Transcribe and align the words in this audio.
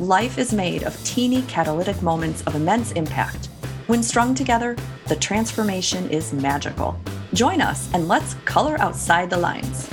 Life 0.00 0.36
is 0.36 0.52
made 0.52 0.82
of 0.82 1.02
teeny 1.04 1.40
catalytic 1.44 2.02
moments 2.02 2.42
of 2.42 2.54
immense 2.54 2.92
impact. 2.92 3.46
When 3.86 4.02
strung 4.02 4.34
together, 4.34 4.76
the 5.08 5.16
transformation 5.16 6.10
is 6.10 6.34
magical. 6.34 7.00
Join 7.32 7.62
us 7.62 7.90
and 7.94 8.06
let's 8.06 8.34
color 8.44 8.78
outside 8.78 9.30
the 9.30 9.38
lines. 9.38 9.88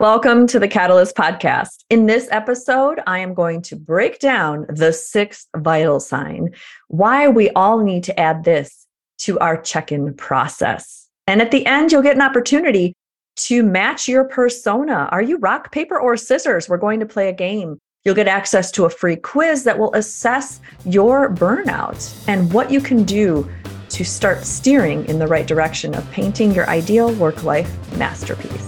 Welcome 0.00 0.48
to 0.48 0.58
the 0.58 0.66
Catalyst 0.66 1.14
Podcast. 1.14 1.84
In 1.90 2.06
this 2.06 2.26
episode, 2.32 3.00
I 3.06 3.20
am 3.20 3.32
going 3.32 3.62
to 3.62 3.76
break 3.76 4.18
down 4.18 4.66
the 4.68 4.92
sixth 4.92 5.46
vital 5.56 6.00
sign, 6.00 6.56
why 6.88 7.28
we 7.28 7.50
all 7.50 7.84
need 7.84 8.02
to 8.02 8.18
add 8.18 8.42
this 8.42 8.88
to 9.18 9.38
our 9.38 9.62
check 9.62 9.92
in 9.92 10.12
process. 10.14 11.08
And 11.28 11.40
at 11.40 11.52
the 11.52 11.64
end, 11.66 11.92
you'll 11.92 12.02
get 12.02 12.16
an 12.16 12.22
opportunity 12.22 12.96
to 13.36 13.62
match 13.62 14.08
your 14.08 14.24
persona. 14.24 15.08
Are 15.12 15.22
you 15.22 15.38
rock, 15.38 15.70
paper, 15.72 15.98
or 15.98 16.16
scissors? 16.16 16.68
We're 16.68 16.78
going 16.78 17.00
to 17.00 17.06
play 17.06 17.28
a 17.28 17.32
game. 17.32 17.78
You'll 18.04 18.14
get 18.14 18.28
access 18.28 18.70
to 18.72 18.84
a 18.84 18.90
free 18.90 19.16
quiz 19.16 19.64
that 19.64 19.78
will 19.78 19.92
assess 19.94 20.60
your 20.84 21.34
burnout 21.34 22.14
and 22.28 22.52
what 22.52 22.70
you 22.70 22.80
can 22.80 23.04
do 23.04 23.50
to 23.88 24.04
start 24.04 24.44
steering 24.44 25.04
in 25.06 25.18
the 25.18 25.26
right 25.26 25.46
direction 25.46 25.94
of 25.94 26.08
painting 26.10 26.52
your 26.52 26.68
ideal 26.68 27.12
work 27.14 27.42
life 27.42 27.70
masterpiece. 27.96 28.62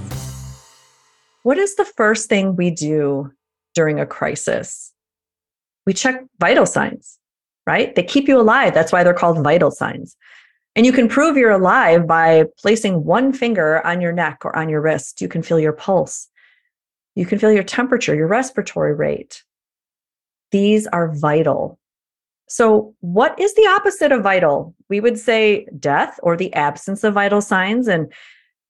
What 1.43 1.59
is 1.59 1.77
the 1.77 1.85
first 1.85 2.29
thing 2.29 2.57
we 2.57 2.71
do 2.71 3.33
during 3.75 4.01
a 4.01 4.07
crisis? 4.07 4.93
We 5.87 5.95
check 5.95 6.23
vital 6.39 6.67
signs, 6.67 7.19
right? 7.67 7.95
They 7.95 8.03
keep 8.03 8.29
you 8.29 8.41
alive. 8.41 8.75
That's 8.75 8.93
why 8.93 9.05
they're 9.05 9.15
called 9.15 9.43
vital 9.43 9.71
signs. 9.71 10.17
And 10.79 10.87
you 10.87 10.93
can 10.93 11.09
prove 11.09 11.37
you're 11.37 11.51
alive 11.51 12.07
by 12.07 12.45
placing 12.57 13.03
one 13.03 13.33
finger 13.33 13.85
on 13.85 14.01
your 14.01 14.13
neck 14.13 14.45
or 14.45 14.55
on 14.55 14.69
your 14.69 14.81
wrist. 14.81 15.21
You 15.21 15.27
can 15.27 15.43
feel 15.43 15.59
your 15.59 15.73
pulse. 15.73 16.29
You 17.17 17.27
can 17.27 17.41
feel 17.41 17.51
your 17.51 17.65
temperature, 17.65 18.15
your 18.15 18.29
respiratory 18.29 18.95
rate. 18.95 19.43
These 20.53 20.87
are 20.87 21.13
vital. 21.13 21.81
So, 22.49 22.95
what 23.01 23.37
is 23.41 23.57
the 23.57 23.67
opposite 23.67 24.13
of 24.13 24.23
vital? 24.23 24.73
We 24.89 25.01
would 25.01 25.19
say 25.19 25.67
death 25.81 26.21
or 26.23 26.37
the 26.37 26.55
absence 26.55 27.03
of 27.03 27.13
vital 27.13 27.41
signs. 27.41 27.89
And 27.89 28.13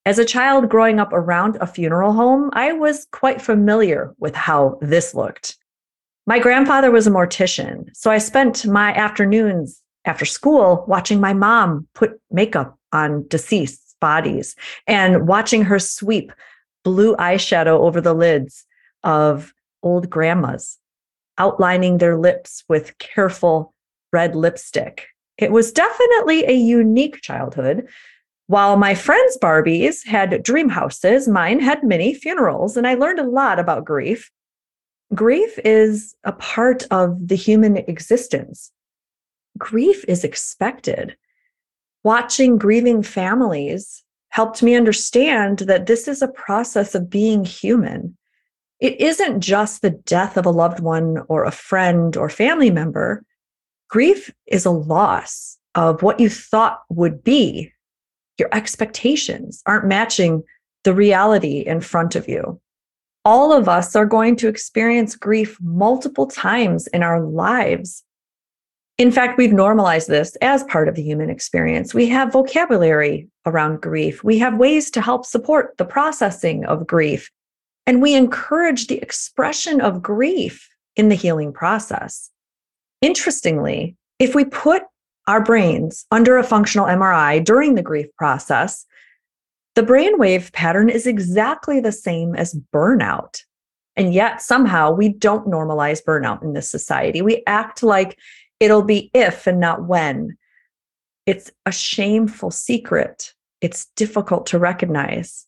as 0.06 0.18
a 0.18 0.24
child 0.24 0.70
growing 0.70 0.98
up 0.98 1.12
around 1.12 1.58
a 1.60 1.66
funeral 1.66 2.14
home, 2.14 2.48
I 2.54 2.72
was 2.72 3.06
quite 3.12 3.42
familiar 3.42 4.14
with 4.18 4.34
how 4.34 4.78
this 4.80 5.14
looked. 5.14 5.58
My 6.26 6.38
grandfather 6.38 6.90
was 6.90 7.06
a 7.06 7.10
mortician, 7.10 7.94
so 7.94 8.10
I 8.10 8.16
spent 8.16 8.64
my 8.64 8.94
afternoons 8.94 9.82
after 10.08 10.24
school 10.24 10.84
watching 10.88 11.20
my 11.20 11.34
mom 11.34 11.86
put 11.94 12.18
makeup 12.30 12.78
on 12.92 13.28
deceased 13.28 13.94
bodies 14.00 14.56
and 14.86 15.28
watching 15.28 15.62
her 15.62 15.78
sweep 15.78 16.32
blue 16.82 17.14
eyeshadow 17.16 17.78
over 17.78 18.00
the 18.00 18.14
lids 18.14 18.64
of 19.04 19.52
old 19.82 20.08
grandmas, 20.08 20.78
outlining 21.36 21.98
their 21.98 22.16
lips 22.16 22.64
with 22.68 22.96
careful 22.98 23.74
red 24.10 24.34
lipstick. 24.34 25.08
It 25.36 25.52
was 25.52 25.72
definitely 25.72 26.46
a 26.46 26.54
unique 26.54 27.20
childhood. 27.20 27.86
While 28.46 28.78
my 28.78 28.94
friends' 28.94 29.36
Barbies 29.36 30.06
had 30.06 30.42
dream 30.42 30.70
houses, 30.70 31.28
mine 31.28 31.60
had 31.60 31.84
many 31.84 32.14
funerals, 32.14 32.78
and 32.78 32.86
I 32.86 32.94
learned 32.94 33.18
a 33.18 33.28
lot 33.28 33.58
about 33.58 33.84
grief. 33.84 34.30
Grief 35.14 35.58
is 35.66 36.16
a 36.24 36.32
part 36.32 36.86
of 36.90 37.28
the 37.28 37.36
human 37.36 37.76
existence 37.76 38.72
grief 39.58 40.04
is 40.08 40.24
expected. 40.24 41.16
Watching 42.04 42.58
grieving 42.58 43.02
families 43.02 44.04
helped 44.30 44.62
me 44.62 44.76
understand 44.76 45.60
that 45.60 45.86
this 45.86 46.06
is 46.06 46.22
a 46.22 46.28
process 46.28 46.94
of 46.94 47.10
being 47.10 47.44
human. 47.44 48.16
It 48.80 49.00
isn't 49.00 49.40
just 49.40 49.82
the 49.82 49.90
death 49.90 50.36
of 50.36 50.46
a 50.46 50.50
loved 50.50 50.80
one 50.80 51.18
or 51.28 51.44
a 51.44 51.50
friend 51.50 52.16
or 52.16 52.30
family 52.30 52.70
member. 52.70 53.24
Grief 53.88 54.32
is 54.46 54.64
a 54.64 54.70
loss 54.70 55.58
of 55.74 56.02
what 56.02 56.20
you 56.20 56.28
thought 56.28 56.82
would 56.88 57.24
be. 57.24 57.72
Your 58.38 58.48
expectations 58.52 59.62
aren't 59.66 59.86
matching 59.86 60.44
the 60.84 60.94
reality 60.94 61.58
in 61.60 61.80
front 61.80 62.14
of 62.14 62.28
you. 62.28 62.60
All 63.24 63.52
of 63.52 63.68
us 63.68 63.96
are 63.96 64.06
going 64.06 64.36
to 64.36 64.48
experience 64.48 65.16
grief 65.16 65.58
multiple 65.60 66.26
times 66.26 66.86
in 66.88 67.02
our 67.02 67.20
lives. 67.20 68.04
In 68.98 69.12
fact, 69.12 69.38
we've 69.38 69.52
normalized 69.52 70.08
this 70.08 70.34
as 70.42 70.64
part 70.64 70.88
of 70.88 70.96
the 70.96 71.02
human 71.02 71.30
experience. 71.30 71.94
We 71.94 72.08
have 72.08 72.32
vocabulary 72.32 73.28
around 73.46 73.80
grief. 73.80 74.24
We 74.24 74.38
have 74.40 74.58
ways 74.58 74.90
to 74.90 75.00
help 75.00 75.24
support 75.24 75.76
the 75.78 75.84
processing 75.84 76.64
of 76.64 76.84
grief. 76.84 77.30
And 77.86 78.02
we 78.02 78.14
encourage 78.14 78.88
the 78.88 78.98
expression 78.98 79.80
of 79.80 80.02
grief 80.02 80.68
in 80.96 81.08
the 81.08 81.14
healing 81.14 81.52
process. 81.52 82.30
Interestingly, 83.00 83.96
if 84.18 84.34
we 84.34 84.44
put 84.44 84.82
our 85.28 85.44
brains 85.44 86.04
under 86.10 86.36
a 86.36 86.42
functional 86.42 86.86
MRI 86.86 87.44
during 87.44 87.76
the 87.76 87.82
grief 87.82 88.06
process, 88.16 88.84
the 89.76 89.82
brainwave 89.82 90.52
pattern 90.52 90.90
is 90.90 91.06
exactly 91.06 91.78
the 91.78 91.92
same 91.92 92.34
as 92.34 92.58
burnout. 92.74 93.44
And 93.94 94.12
yet, 94.12 94.42
somehow, 94.42 94.90
we 94.90 95.08
don't 95.08 95.46
normalize 95.46 96.02
burnout 96.04 96.42
in 96.42 96.52
this 96.52 96.70
society. 96.70 97.22
We 97.22 97.42
act 97.46 97.82
like 97.84 98.18
It'll 98.60 98.82
be 98.82 99.10
if 99.14 99.46
and 99.46 99.60
not 99.60 99.84
when. 99.86 100.36
It's 101.26 101.50
a 101.66 101.72
shameful 101.72 102.50
secret. 102.50 103.34
It's 103.60 103.86
difficult 103.96 104.46
to 104.46 104.58
recognize. 104.58 105.46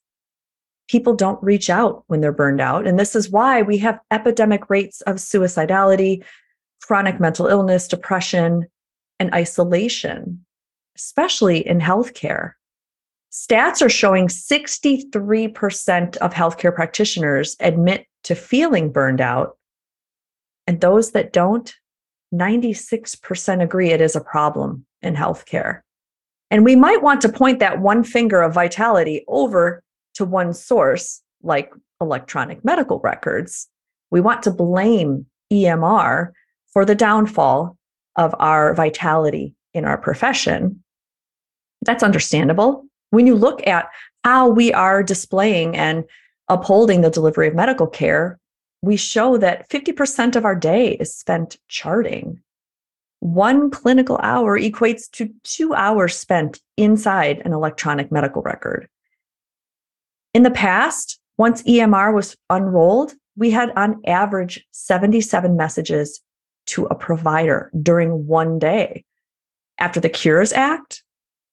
People 0.88 1.14
don't 1.14 1.42
reach 1.42 1.70
out 1.70 2.04
when 2.08 2.20
they're 2.20 2.32
burned 2.32 2.60
out. 2.60 2.86
And 2.86 2.98
this 2.98 3.14
is 3.14 3.30
why 3.30 3.62
we 3.62 3.78
have 3.78 4.00
epidemic 4.10 4.68
rates 4.68 5.00
of 5.02 5.16
suicidality, 5.16 6.24
chronic 6.82 7.20
mental 7.20 7.46
illness, 7.46 7.88
depression, 7.88 8.66
and 9.18 9.32
isolation, 9.32 10.44
especially 10.96 11.66
in 11.66 11.78
healthcare. 11.78 12.52
Stats 13.32 13.80
are 13.80 13.88
showing 13.88 14.26
63% 14.26 16.16
of 16.16 16.34
healthcare 16.34 16.74
practitioners 16.74 17.56
admit 17.60 18.06
to 18.24 18.34
feeling 18.34 18.90
burned 18.90 19.20
out. 19.20 19.56
And 20.66 20.80
those 20.80 21.12
that 21.12 21.32
don't 21.32 21.72
96% 22.34 23.62
agree 23.62 23.90
it 23.90 24.00
is 24.00 24.16
a 24.16 24.20
problem 24.20 24.86
in 25.02 25.14
healthcare. 25.14 25.80
And 26.50 26.64
we 26.64 26.76
might 26.76 27.02
want 27.02 27.20
to 27.22 27.28
point 27.28 27.60
that 27.60 27.80
one 27.80 28.02
finger 28.02 28.42
of 28.42 28.54
vitality 28.54 29.24
over 29.28 29.82
to 30.14 30.24
one 30.24 30.52
source, 30.52 31.22
like 31.42 31.72
electronic 32.00 32.64
medical 32.64 32.98
records. 33.00 33.68
We 34.10 34.20
want 34.20 34.42
to 34.44 34.50
blame 34.50 35.26
EMR 35.52 36.30
for 36.72 36.84
the 36.84 36.94
downfall 36.94 37.76
of 38.16 38.34
our 38.38 38.74
vitality 38.74 39.54
in 39.74 39.84
our 39.84 39.98
profession. 39.98 40.82
That's 41.82 42.02
understandable. 42.02 42.84
When 43.10 43.26
you 43.26 43.36
look 43.36 43.66
at 43.66 43.88
how 44.24 44.48
we 44.48 44.72
are 44.72 45.02
displaying 45.02 45.76
and 45.76 46.04
upholding 46.48 47.00
the 47.00 47.10
delivery 47.10 47.48
of 47.48 47.54
medical 47.54 47.86
care, 47.86 48.39
we 48.82 48.96
show 48.96 49.36
that 49.36 49.68
50% 49.68 50.36
of 50.36 50.44
our 50.44 50.54
day 50.54 50.92
is 50.92 51.14
spent 51.14 51.58
charting. 51.68 52.40
One 53.20 53.70
clinical 53.70 54.18
hour 54.22 54.58
equates 54.58 55.10
to 55.12 55.30
two 55.44 55.74
hours 55.74 56.16
spent 56.16 56.60
inside 56.76 57.42
an 57.44 57.52
electronic 57.52 58.10
medical 58.10 58.42
record. 58.42 58.88
In 60.32 60.42
the 60.42 60.50
past, 60.50 61.18
once 61.36 61.62
EMR 61.64 62.14
was 62.14 62.36
unrolled, 62.48 63.12
we 63.36 63.50
had 63.50 63.72
on 63.76 64.00
average 64.06 64.66
77 64.70 65.56
messages 65.56 66.20
to 66.66 66.86
a 66.86 66.94
provider 66.94 67.70
during 67.82 68.26
one 68.26 68.58
day. 68.58 69.04
After 69.78 70.00
the 70.00 70.08
Cures 70.08 70.52
Act, 70.52 71.02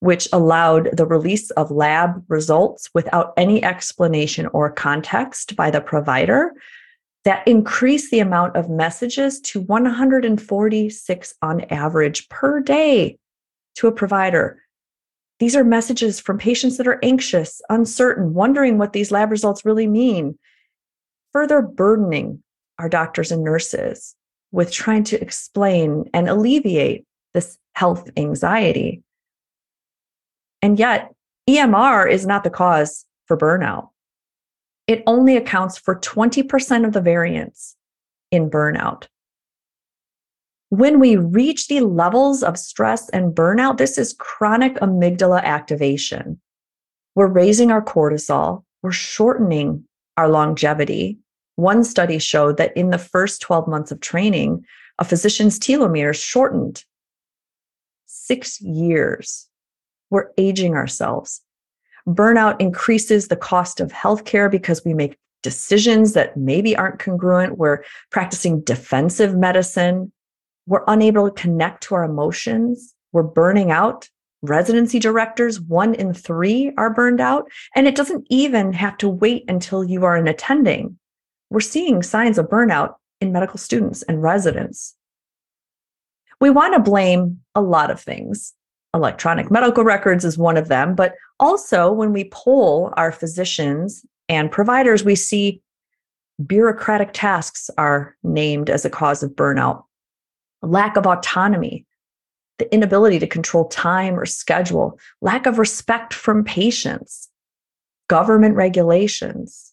which 0.00 0.28
allowed 0.32 0.96
the 0.96 1.06
release 1.06 1.50
of 1.52 1.70
lab 1.70 2.22
results 2.28 2.88
without 2.94 3.32
any 3.36 3.64
explanation 3.64 4.46
or 4.48 4.70
context 4.70 5.56
by 5.56 5.70
the 5.70 5.80
provider, 5.80 6.52
that 7.24 7.46
increased 7.46 8.10
the 8.10 8.20
amount 8.20 8.56
of 8.56 8.70
messages 8.70 9.40
to 9.40 9.60
146 9.60 11.34
on 11.42 11.60
average 11.70 12.28
per 12.28 12.60
day 12.60 13.18
to 13.76 13.86
a 13.86 13.92
provider. 13.92 14.62
These 15.38 15.54
are 15.54 15.64
messages 15.64 16.18
from 16.20 16.38
patients 16.38 16.78
that 16.78 16.88
are 16.88 16.98
anxious, 17.02 17.60
uncertain, 17.68 18.34
wondering 18.34 18.78
what 18.78 18.92
these 18.92 19.10
lab 19.10 19.30
results 19.30 19.64
really 19.64 19.86
mean, 19.86 20.38
further 21.32 21.62
burdening 21.62 22.42
our 22.78 22.88
doctors 22.88 23.30
and 23.30 23.44
nurses 23.44 24.16
with 24.50 24.72
trying 24.72 25.04
to 25.04 25.20
explain 25.20 26.08
and 26.12 26.28
alleviate 26.28 27.04
this 27.34 27.58
health 27.74 28.10
anxiety. 28.16 29.02
And 30.62 30.78
yet, 30.78 31.12
EMR 31.48 32.10
is 32.10 32.26
not 32.26 32.44
the 32.44 32.50
cause 32.50 33.04
for 33.26 33.36
burnout. 33.36 33.90
It 34.88 35.02
only 35.06 35.36
accounts 35.36 35.76
for 35.76 36.00
20% 36.00 36.86
of 36.86 36.94
the 36.94 37.02
variance 37.02 37.76
in 38.30 38.50
burnout. 38.50 39.06
When 40.70 40.98
we 40.98 41.16
reach 41.16 41.68
the 41.68 41.80
levels 41.80 42.42
of 42.42 42.58
stress 42.58 43.08
and 43.10 43.34
burnout, 43.34 43.76
this 43.76 43.98
is 43.98 44.16
chronic 44.18 44.76
amygdala 44.76 45.42
activation. 45.42 46.40
We're 47.14 47.26
raising 47.26 47.70
our 47.70 47.82
cortisol, 47.82 48.64
we're 48.82 48.92
shortening 48.92 49.84
our 50.16 50.28
longevity. 50.28 51.18
One 51.56 51.84
study 51.84 52.18
showed 52.18 52.56
that 52.56 52.76
in 52.76 52.90
the 52.90 52.98
first 52.98 53.42
12 53.42 53.68
months 53.68 53.90
of 53.90 54.00
training, 54.00 54.64
a 54.98 55.04
physician's 55.04 55.58
telomeres 55.58 56.22
shortened 56.22 56.84
six 58.06 58.60
years. 58.60 59.48
We're 60.10 60.30
aging 60.38 60.74
ourselves. 60.74 61.42
Burnout 62.08 62.60
increases 62.60 63.28
the 63.28 63.36
cost 63.36 63.80
of 63.80 63.92
healthcare 63.92 64.50
because 64.50 64.84
we 64.84 64.94
make 64.94 65.16
decisions 65.42 66.14
that 66.14 66.36
maybe 66.36 66.76
aren't 66.76 66.98
congruent. 66.98 67.58
We're 67.58 67.84
practicing 68.10 68.62
defensive 68.62 69.36
medicine 69.36 70.10
we're 70.68 70.84
unable 70.86 71.30
to 71.30 71.42
connect 71.42 71.84
to 71.84 71.94
our 71.94 72.04
emotions. 72.04 72.94
We're 73.12 73.22
burning 73.22 73.70
out. 73.70 74.08
Residency 74.42 74.98
directors, 74.98 75.58
one 75.58 75.94
in 75.94 76.12
three 76.12 76.72
are 76.76 76.92
burned 76.92 77.22
out. 77.22 77.48
And 77.74 77.88
it 77.88 77.96
doesn't 77.96 78.26
even 78.28 78.74
have 78.74 78.98
to 78.98 79.08
wait 79.08 79.44
until 79.48 79.82
you 79.82 80.04
are 80.04 80.14
an 80.14 80.28
attending. 80.28 80.98
We're 81.48 81.60
seeing 81.60 82.02
signs 82.02 82.36
of 82.36 82.50
burnout 82.50 82.96
in 83.22 83.32
medical 83.32 83.56
students 83.56 84.02
and 84.02 84.22
residents. 84.22 84.94
We 86.38 86.50
want 86.50 86.74
to 86.74 86.80
blame 86.80 87.40
a 87.54 87.62
lot 87.62 87.90
of 87.90 87.98
things. 87.98 88.52
Electronic 88.94 89.50
medical 89.50 89.84
records 89.84 90.24
is 90.24 90.38
one 90.38 90.56
of 90.56 90.68
them, 90.68 90.94
but 90.94 91.14
also 91.38 91.92
when 91.92 92.12
we 92.12 92.30
poll 92.30 92.92
our 92.96 93.12
physicians 93.12 94.04
and 94.28 94.50
providers, 94.50 95.04
we 95.04 95.14
see 95.14 95.60
bureaucratic 96.46 97.10
tasks 97.12 97.70
are 97.76 98.16
named 98.22 98.70
as 98.70 98.84
a 98.84 98.90
cause 98.90 99.22
of 99.22 99.32
burnout 99.32 99.84
lack 100.62 100.96
of 100.96 101.06
autonomy, 101.06 101.86
the 102.58 102.72
inability 102.74 103.18
to 103.20 103.26
control 103.26 103.66
time 103.66 104.18
or 104.18 104.26
schedule, 104.26 104.98
lack 105.20 105.46
of 105.46 105.58
respect 105.58 106.12
from 106.12 106.44
patients, 106.44 107.28
government 108.08 108.56
regulations, 108.56 109.72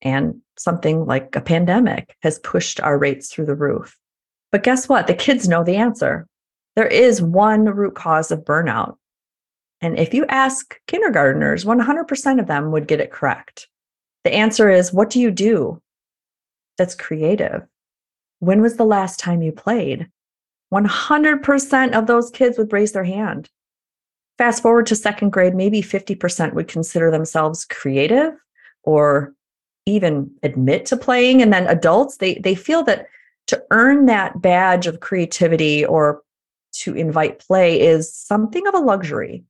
and 0.00 0.40
something 0.56 1.04
like 1.04 1.34
a 1.36 1.40
pandemic 1.40 2.16
has 2.22 2.38
pushed 2.38 2.80
our 2.80 2.98
rates 2.98 3.32
through 3.32 3.46
the 3.46 3.54
roof. 3.54 3.96
But 4.50 4.62
guess 4.62 4.88
what? 4.88 5.06
The 5.06 5.14
kids 5.14 5.48
know 5.48 5.64
the 5.64 5.76
answer. 5.76 6.26
There 6.76 6.86
is 6.86 7.20
one 7.20 7.64
root 7.64 7.94
cause 7.94 8.30
of 8.30 8.44
burnout. 8.44 8.96
And 9.80 9.98
if 9.98 10.14
you 10.14 10.24
ask 10.26 10.80
kindergarteners, 10.86 11.64
100% 11.64 12.40
of 12.40 12.46
them 12.46 12.70
would 12.70 12.86
get 12.86 13.00
it 13.00 13.10
correct. 13.10 13.68
The 14.24 14.32
answer 14.32 14.70
is 14.70 14.92
what 14.92 15.10
do 15.10 15.20
you 15.20 15.30
do 15.30 15.82
that's 16.78 16.94
creative? 16.94 17.66
When 18.38 18.62
was 18.62 18.76
the 18.76 18.84
last 18.84 19.18
time 19.18 19.42
you 19.42 19.52
played? 19.52 20.08
100% 20.72 21.92
of 21.92 22.06
those 22.06 22.30
kids 22.30 22.56
would 22.56 22.72
raise 22.72 22.92
their 22.92 23.04
hand. 23.04 23.50
Fast 24.38 24.62
forward 24.62 24.86
to 24.86 24.96
second 24.96 25.30
grade, 25.30 25.54
maybe 25.54 25.82
50% 25.82 26.54
would 26.54 26.68
consider 26.68 27.10
themselves 27.10 27.66
creative 27.66 28.32
or 28.84 29.34
even 29.84 30.30
admit 30.42 30.86
to 30.86 30.96
playing. 30.96 31.42
And 31.42 31.52
then 31.52 31.66
adults, 31.66 32.16
they, 32.16 32.36
they 32.36 32.54
feel 32.54 32.82
that 32.84 33.06
to 33.48 33.62
earn 33.70 34.06
that 34.06 34.40
badge 34.40 34.86
of 34.86 35.00
creativity 35.00 35.84
or 35.84 36.22
to 36.72 36.94
invite 36.94 37.38
play 37.38 37.80
is 37.80 38.14
something 38.14 38.66
of 38.66 38.74
a 38.74 38.78
luxury, 38.78 39.44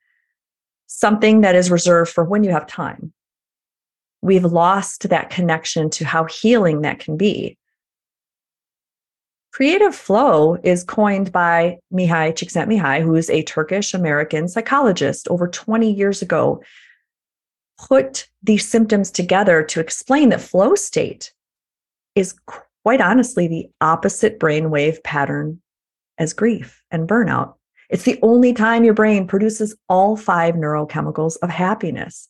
something 0.87 1.43
that 1.43 1.55
is 1.55 1.71
reserved 1.71 2.11
for 2.11 2.25
when 2.25 2.45
you 2.45 2.51
have 2.51 2.67
time. 2.67 3.13
We've 4.21 4.45
lost 4.45 5.09
that 5.09 5.31
connection 5.31 5.91
to 5.91 6.05
how 6.05 6.25
healing 6.25 6.83
that 6.83 7.01
can 7.01 7.17
be. 7.17 7.59
Creative 9.53 9.95
flow 9.95 10.57
is 10.63 10.85
coined 10.85 11.31
by 11.31 11.79
Mihaly 11.93 12.33
Csikszentmihalyi, 12.33 13.03
who 13.03 13.15
is 13.15 13.29
a 13.29 13.43
Turkish 13.43 13.93
American 13.93 14.49
psychologist 14.49 15.29
over 15.29 15.47
20 15.47 15.93
years 15.93 16.23
ago, 16.23 16.63
put 17.77 18.29
these 18.43 18.67
symptoms 18.67 19.11
together 19.11 19.63
to 19.63 19.81
explain 19.81 20.31
that 20.31 20.41
flow 20.41 20.75
state 20.75 21.35
is 22.15 22.35
quite 22.83 23.01
honestly 23.01 23.47
the 23.47 23.69
opposite 23.81 24.39
brainwave 24.39 25.03
pattern 25.03 25.61
as 26.19 26.33
grief 26.33 26.83
and 26.91 27.09
burnout. 27.09 27.55
It's 27.91 28.05
the 28.05 28.19
only 28.23 28.53
time 28.53 28.85
your 28.85 28.95
brain 28.95 29.27
produces 29.27 29.77
all 29.89 30.17
five 30.17 30.55
neurochemicals 30.55 31.37
of 31.43 31.51
happiness. 31.51 32.29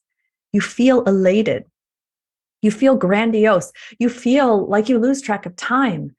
You 0.52 0.60
feel 0.60 1.02
elated. 1.04 1.64
You 2.62 2.70
feel 2.70 2.96
grandiose. 2.96 3.72
You 3.98 4.08
feel 4.08 4.66
like 4.66 4.88
you 4.88 4.98
lose 4.98 5.22
track 5.22 5.46
of 5.46 5.56
time 5.56 6.14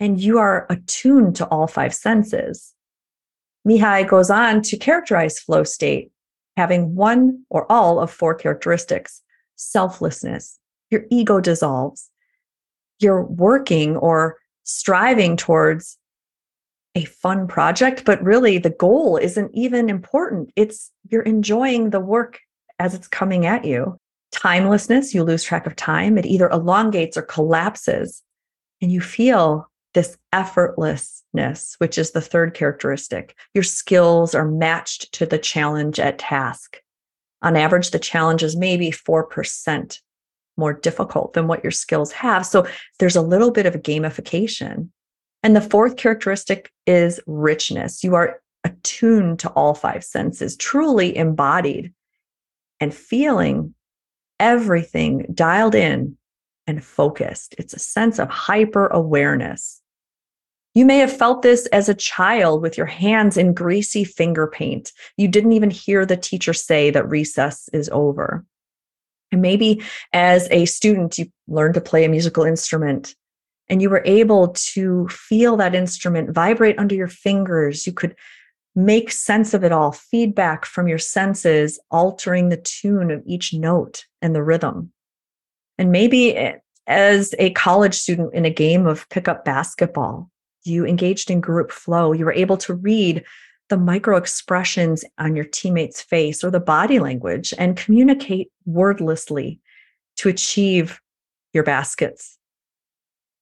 and 0.00 0.20
you 0.20 0.38
are 0.38 0.66
attuned 0.70 1.36
to 1.36 1.46
all 1.46 1.66
five 1.66 1.94
senses. 1.94 2.74
Mihaly 3.66 4.06
goes 4.06 4.30
on 4.30 4.60
to 4.62 4.76
characterize 4.76 5.38
flow 5.38 5.64
state 5.64 6.10
having 6.56 6.94
one 6.94 7.44
or 7.50 7.70
all 7.70 7.98
of 8.00 8.10
four 8.10 8.34
characteristics 8.34 9.22
selflessness, 9.56 10.58
your 10.90 11.04
ego 11.10 11.40
dissolves, 11.40 12.10
you're 12.98 13.22
working 13.22 13.96
or 13.96 14.36
striving 14.64 15.36
towards 15.36 15.98
a 16.94 17.04
fun 17.04 17.46
project, 17.48 18.04
but 18.04 18.22
really 18.22 18.58
the 18.58 18.70
goal 18.70 19.16
isn't 19.16 19.50
even 19.54 19.88
important. 19.88 20.52
It's 20.56 20.90
you're 21.10 21.22
enjoying 21.22 21.90
the 21.90 22.00
work 22.00 22.40
as 22.78 22.94
it's 22.94 23.08
coming 23.08 23.46
at 23.46 23.64
you. 23.64 23.98
Timelessness, 24.32 25.14
you 25.14 25.22
lose 25.22 25.44
track 25.44 25.66
of 25.66 25.76
time. 25.76 26.18
It 26.18 26.26
either 26.26 26.48
elongates 26.48 27.16
or 27.16 27.22
collapses, 27.22 28.22
and 28.80 28.90
you 28.90 29.00
feel 29.00 29.68
this 29.94 30.16
effortlessness, 30.32 31.74
which 31.78 31.98
is 31.98 32.10
the 32.10 32.20
third 32.20 32.54
characteristic. 32.54 33.36
Your 33.54 33.62
skills 33.62 34.34
are 34.34 34.48
matched 34.48 35.12
to 35.12 35.26
the 35.26 35.38
challenge 35.38 36.00
at 36.00 36.18
task. 36.18 36.78
On 37.42 37.56
average, 37.56 37.90
the 37.90 37.98
challenge 37.98 38.42
is 38.42 38.56
maybe 38.56 38.90
4% 38.90 40.00
more 40.56 40.72
difficult 40.72 41.32
than 41.32 41.46
what 41.46 41.62
your 41.62 41.70
skills 41.70 42.12
have. 42.12 42.46
So 42.46 42.66
there's 42.98 43.16
a 43.16 43.22
little 43.22 43.50
bit 43.50 43.66
of 43.66 43.74
a 43.74 43.78
gamification. 43.78 44.88
And 45.44 45.54
the 45.54 45.60
fourth 45.60 45.96
characteristic 45.96 46.72
is 46.86 47.20
richness. 47.26 48.02
You 48.02 48.14
are 48.14 48.40
attuned 48.64 49.40
to 49.40 49.50
all 49.50 49.74
five 49.74 50.02
senses, 50.02 50.56
truly 50.56 51.14
embodied 51.14 51.92
and 52.80 52.94
feeling 52.94 53.74
everything 54.40 55.26
dialed 55.34 55.74
in 55.74 56.16
and 56.66 56.82
focused. 56.82 57.54
It's 57.58 57.74
a 57.74 57.78
sense 57.78 58.18
of 58.18 58.30
hyper 58.30 58.86
awareness. 58.86 59.82
You 60.74 60.86
may 60.86 60.96
have 60.98 61.14
felt 61.14 61.42
this 61.42 61.66
as 61.66 61.90
a 61.90 61.94
child 61.94 62.62
with 62.62 62.78
your 62.78 62.86
hands 62.86 63.36
in 63.36 63.52
greasy 63.52 64.02
finger 64.02 64.46
paint. 64.46 64.92
You 65.18 65.28
didn't 65.28 65.52
even 65.52 65.70
hear 65.70 66.06
the 66.06 66.16
teacher 66.16 66.54
say 66.54 66.90
that 66.90 67.08
recess 67.08 67.68
is 67.74 67.90
over. 67.92 68.46
And 69.30 69.42
maybe 69.42 69.82
as 70.14 70.48
a 70.50 70.64
student, 70.64 71.18
you 71.18 71.26
learned 71.46 71.74
to 71.74 71.82
play 71.82 72.04
a 72.04 72.08
musical 72.08 72.44
instrument 72.44 73.14
and 73.68 73.80
you 73.80 73.90
were 73.90 74.02
able 74.04 74.48
to 74.48 75.08
feel 75.08 75.56
that 75.56 75.74
instrument 75.74 76.34
vibrate 76.34 76.78
under 76.78 76.94
your 76.94 77.08
fingers. 77.08 77.86
You 77.86 77.92
could 77.92 78.14
make 78.74 79.10
sense 79.10 79.54
of 79.54 79.64
it 79.64 79.72
all, 79.72 79.92
feedback 79.92 80.64
from 80.64 80.88
your 80.88 80.98
senses, 80.98 81.78
altering 81.90 82.48
the 82.48 82.56
tune 82.56 83.10
of 83.10 83.22
each 83.26 83.54
note 83.54 84.04
and 84.20 84.34
the 84.34 84.42
rhythm. 84.42 84.92
And 85.78 85.92
maybe 85.92 86.36
eh, 86.36 86.56
as 86.86 87.34
a 87.38 87.50
college 87.50 87.94
student 87.94 88.34
in 88.34 88.44
a 88.44 88.50
game 88.50 88.86
of 88.86 89.08
pickup 89.08 89.44
basketball, 89.44 90.30
you 90.64 90.86
engaged 90.86 91.30
in 91.30 91.40
group 91.40 91.70
flow. 91.70 92.12
You 92.12 92.24
were 92.24 92.32
able 92.32 92.56
to 92.58 92.74
read 92.74 93.24
the 93.68 93.76
micro 93.76 94.16
expressions 94.16 95.04
on 95.18 95.34
your 95.36 95.44
teammate's 95.44 96.02
face 96.02 96.44
or 96.44 96.50
the 96.50 96.60
body 96.60 96.98
language 96.98 97.54
and 97.58 97.76
communicate 97.76 98.50
wordlessly 98.66 99.60
to 100.16 100.28
achieve 100.28 101.00
your 101.52 101.64
baskets. 101.64 102.38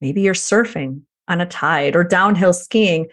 Maybe 0.03 0.21
you're 0.21 0.35
surfing 0.35 1.03
on 1.29 1.41
a 1.41 1.47
tide 1.47 1.95
or 1.95 2.03
downhill 2.03 2.53
skiing, 2.53 3.07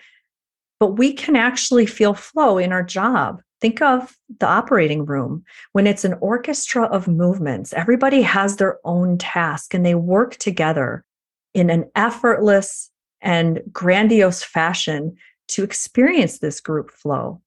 but 0.80 0.98
we 0.98 1.14
can 1.14 1.36
actually 1.36 1.86
feel 1.86 2.16
flow 2.16 2.58
in 2.58 2.74
our 2.74 2.84
job. 2.84 3.42
Think 3.62 3.82
of 3.82 4.18
the 4.40 4.48
operating 4.48 5.06
room 5.06 5.44
when 5.74 5.86
it's 5.86 6.04
an 6.04 6.16
orchestra 6.20 6.86
of 6.86 7.08
movements. 7.08 7.74
Everybody 7.74 8.24
has 8.24 8.56
their 8.56 8.80
own 8.84 9.20
task 9.20 9.74
and 9.76 9.86
they 9.86 9.96
work 9.96 10.38
together 10.38 11.06
in 11.54 11.70
an 11.70 11.86
effortless 11.96 12.90
and 13.22 13.62
grandiose 13.72 14.42
fashion 14.42 15.16
to 15.50 15.64
experience 15.64 16.40
this 16.40 16.60
group 16.60 16.90
flow. 16.90 17.42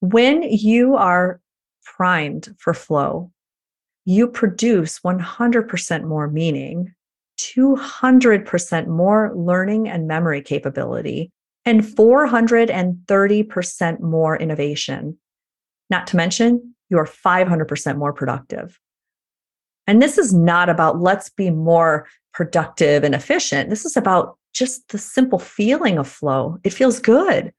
When 0.00 0.42
you 0.42 0.94
are 0.96 1.40
primed 1.84 2.54
for 2.58 2.72
flow, 2.72 3.32
you 4.06 4.28
produce 4.28 5.00
100% 5.00 6.04
more 6.04 6.28
meaning 6.28 6.94
200% 7.38 8.86
more 8.86 9.32
learning 9.34 9.88
and 9.88 10.06
memory 10.06 10.42
capability 10.42 11.32
and 11.64 11.82
430% 11.82 14.00
more 14.00 14.36
innovation. 14.36 15.18
Not 15.90 16.06
to 16.08 16.16
mention, 16.16 16.74
you're 16.90 17.06
500% 17.06 17.96
more 17.96 18.12
productive. 18.12 18.78
And 19.86 20.02
this 20.02 20.18
is 20.18 20.34
not 20.34 20.68
about 20.68 21.00
let's 21.00 21.30
be 21.30 21.50
more 21.50 22.06
productive 22.34 23.04
and 23.04 23.14
efficient. 23.14 23.70
This 23.70 23.84
is 23.84 23.96
about 23.96 24.36
just 24.52 24.88
the 24.88 24.98
simple 24.98 25.38
feeling 25.38 25.98
of 25.98 26.08
flow. 26.08 26.58
It 26.64 26.72
feels 26.72 26.98
good. 27.00 27.52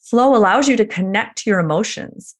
Flow 0.00 0.34
allows 0.34 0.68
you 0.68 0.76
to 0.76 0.86
connect 0.86 1.38
to 1.38 1.50
your 1.50 1.60
emotions. 1.60 2.36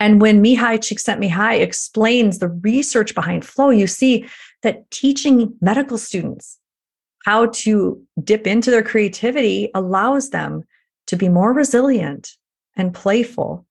And 0.00 0.20
when 0.20 0.42
Mihaly 0.42 0.78
Csikszentmihalyi 0.78 1.60
explains 1.60 2.38
the 2.38 2.48
research 2.48 3.14
behind 3.14 3.44
flow, 3.44 3.70
you 3.70 3.86
see 3.86 4.26
that 4.64 4.90
teaching 4.90 5.56
medical 5.60 5.96
students 5.96 6.58
how 7.24 7.46
to 7.46 8.02
dip 8.22 8.46
into 8.46 8.70
their 8.70 8.82
creativity 8.82 9.70
allows 9.74 10.30
them 10.30 10.64
to 11.06 11.16
be 11.16 11.28
more 11.28 11.52
resilient 11.52 12.36
and 12.76 12.92
playful. 12.92 13.64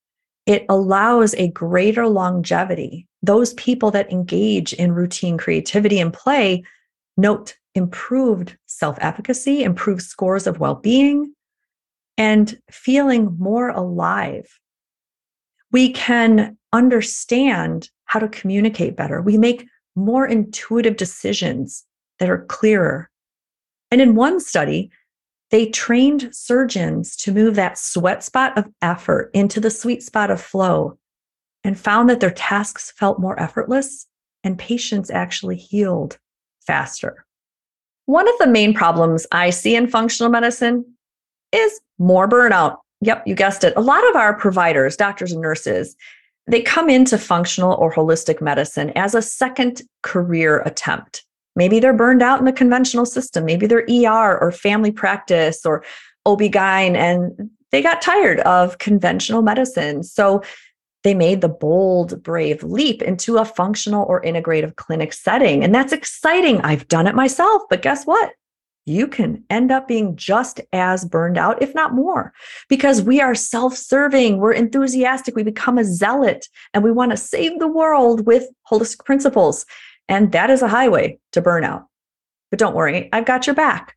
It 0.45 0.65
allows 0.69 1.35
a 1.35 1.49
greater 1.49 2.07
longevity. 2.07 3.07
Those 3.21 3.53
people 3.55 3.91
that 3.91 4.11
engage 4.11 4.73
in 4.73 4.91
routine 4.93 5.37
creativity 5.37 5.99
and 5.99 6.13
play 6.13 6.63
note 7.15 7.55
improved 7.75 8.57
self 8.65 8.97
efficacy, 9.01 9.63
improved 9.63 10.01
scores 10.01 10.47
of 10.47 10.59
well 10.59 10.75
being, 10.75 11.33
and 12.17 12.59
feeling 12.71 13.35
more 13.39 13.69
alive. 13.69 14.59
We 15.71 15.91
can 15.91 16.57
understand 16.71 17.89
how 18.05 18.19
to 18.19 18.27
communicate 18.27 18.95
better. 18.95 19.21
We 19.21 19.37
make 19.37 19.65
more 19.95 20.25
intuitive 20.25 20.97
decisions 20.97 21.85
that 22.19 22.29
are 22.29 22.45
clearer. 22.45 23.09
And 23.91 24.01
in 24.01 24.15
one 24.15 24.39
study, 24.39 24.91
they 25.51 25.69
trained 25.69 26.29
surgeons 26.33 27.15
to 27.17 27.31
move 27.31 27.55
that 27.55 27.77
sweat 27.77 28.23
spot 28.23 28.57
of 28.57 28.67
effort 28.81 29.29
into 29.33 29.59
the 29.59 29.69
sweet 29.69 30.01
spot 30.01 30.31
of 30.31 30.41
flow 30.41 30.97
and 31.63 31.79
found 31.79 32.09
that 32.09 32.19
their 32.19 32.31
tasks 32.31 32.91
felt 32.97 33.19
more 33.19 33.39
effortless 33.39 34.07
and 34.43 34.57
patients 34.57 35.11
actually 35.11 35.55
healed 35.55 36.17
faster. 36.65 37.25
One 38.05 38.27
of 38.27 38.37
the 38.39 38.47
main 38.47 38.73
problems 38.73 39.25
I 39.31 39.51
see 39.51 39.75
in 39.75 39.87
functional 39.87 40.31
medicine 40.31 40.85
is 41.51 41.79
more 41.99 42.27
burnout. 42.27 42.77
Yep, 43.01 43.27
you 43.27 43.35
guessed 43.35 43.63
it. 43.63 43.73
A 43.75 43.81
lot 43.81 44.07
of 44.09 44.15
our 44.15 44.33
providers, 44.37 44.97
doctors 44.97 45.31
and 45.31 45.41
nurses, 45.41 45.95
they 46.47 46.61
come 46.61 46.89
into 46.89 47.17
functional 47.17 47.73
or 47.73 47.93
holistic 47.93 48.41
medicine 48.41 48.91
as 48.95 49.15
a 49.15 49.21
second 49.21 49.81
career 50.01 50.61
attempt. 50.61 51.23
Maybe 51.55 51.79
they're 51.79 51.93
burned 51.93 52.21
out 52.21 52.39
in 52.39 52.45
the 52.45 52.51
conventional 52.51 53.05
system. 53.05 53.45
Maybe 53.45 53.67
they're 53.67 53.87
ER 53.89 54.37
or 54.39 54.51
family 54.51 54.91
practice 54.91 55.65
or 55.65 55.83
OB-GYN 56.25 56.95
and 56.95 57.49
they 57.71 57.81
got 57.81 58.01
tired 58.01 58.39
of 58.41 58.77
conventional 58.77 59.41
medicine. 59.41 60.03
So 60.03 60.43
they 61.03 61.13
made 61.13 61.41
the 61.41 61.49
bold, 61.49 62.23
brave 62.23 62.63
leap 62.63 63.01
into 63.01 63.37
a 63.37 63.45
functional 63.45 64.05
or 64.05 64.21
integrative 64.21 64.75
clinic 64.75 65.13
setting. 65.13 65.63
And 65.63 65.73
that's 65.73 65.93
exciting. 65.93 66.61
I've 66.61 66.87
done 66.87 67.07
it 67.07 67.15
myself, 67.15 67.63
but 67.69 67.81
guess 67.81 68.05
what? 68.05 68.31
You 68.85 69.07
can 69.07 69.45
end 69.49 69.71
up 69.71 69.87
being 69.87 70.15
just 70.15 70.59
as 70.73 71.05
burned 71.05 71.37
out, 71.37 71.61
if 71.61 71.73
not 71.73 71.93
more, 71.93 72.33
because 72.67 73.01
we 73.01 73.21
are 73.21 73.33
self 73.33 73.77
serving, 73.77 74.37
we're 74.39 74.53
enthusiastic, 74.53 75.35
we 75.35 75.43
become 75.43 75.77
a 75.77 75.85
zealot, 75.85 76.49
and 76.73 76.83
we 76.83 76.91
want 76.91 77.11
to 77.11 77.17
save 77.17 77.59
the 77.59 77.67
world 77.67 78.25
with 78.25 78.47
holistic 78.69 79.05
principles. 79.05 79.65
And 80.09 80.33
that 80.33 80.49
is 80.49 80.61
a 80.61 80.67
highway 80.67 81.19
to 81.31 81.41
burnout. 81.41 81.85
But 82.49 82.59
don't 82.59 82.75
worry, 82.75 83.09
I've 83.13 83.25
got 83.25 83.47
your 83.47 83.55
back. 83.55 83.95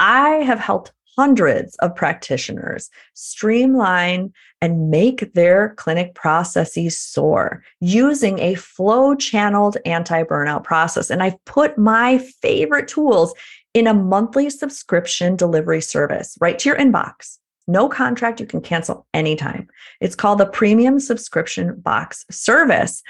I 0.00 0.28
have 0.28 0.58
helped 0.58 0.92
hundreds 1.16 1.76
of 1.76 1.94
practitioners 1.94 2.90
streamline 3.14 4.32
and 4.60 4.90
make 4.90 5.34
their 5.34 5.74
clinic 5.74 6.14
processes 6.14 6.98
soar 6.98 7.62
using 7.80 8.38
a 8.38 8.54
flow 8.54 9.14
channeled 9.14 9.76
anti 9.84 10.22
burnout 10.24 10.64
process. 10.64 11.10
And 11.10 11.22
I've 11.22 11.42
put 11.44 11.76
my 11.76 12.18
favorite 12.18 12.88
tools 12.88 13.34
in 13.74 13.86
a 13.86 13.94
monthly 13.94 14.50
subscription 14.50 15.36
delivery 15.36 15.80
service 15.80 16.36
right 16.40 16.58
to 16.58 16.68
your 16.68 16.78
inbox. 16.78 17.38
No 17.68 17.88
contract, 17.88 18.40
you 18.40 18.46
can 18.46 18.60
cancel 18.60 19.06
anytime. 19.14 19.68
It's 20.00 20.16
called 20.16 20.38
the 20.38 20.46
Premium 20.46 20.98
Subscription 20.98 21.80
Box 21.80 22.24
Service. 22.30 23.02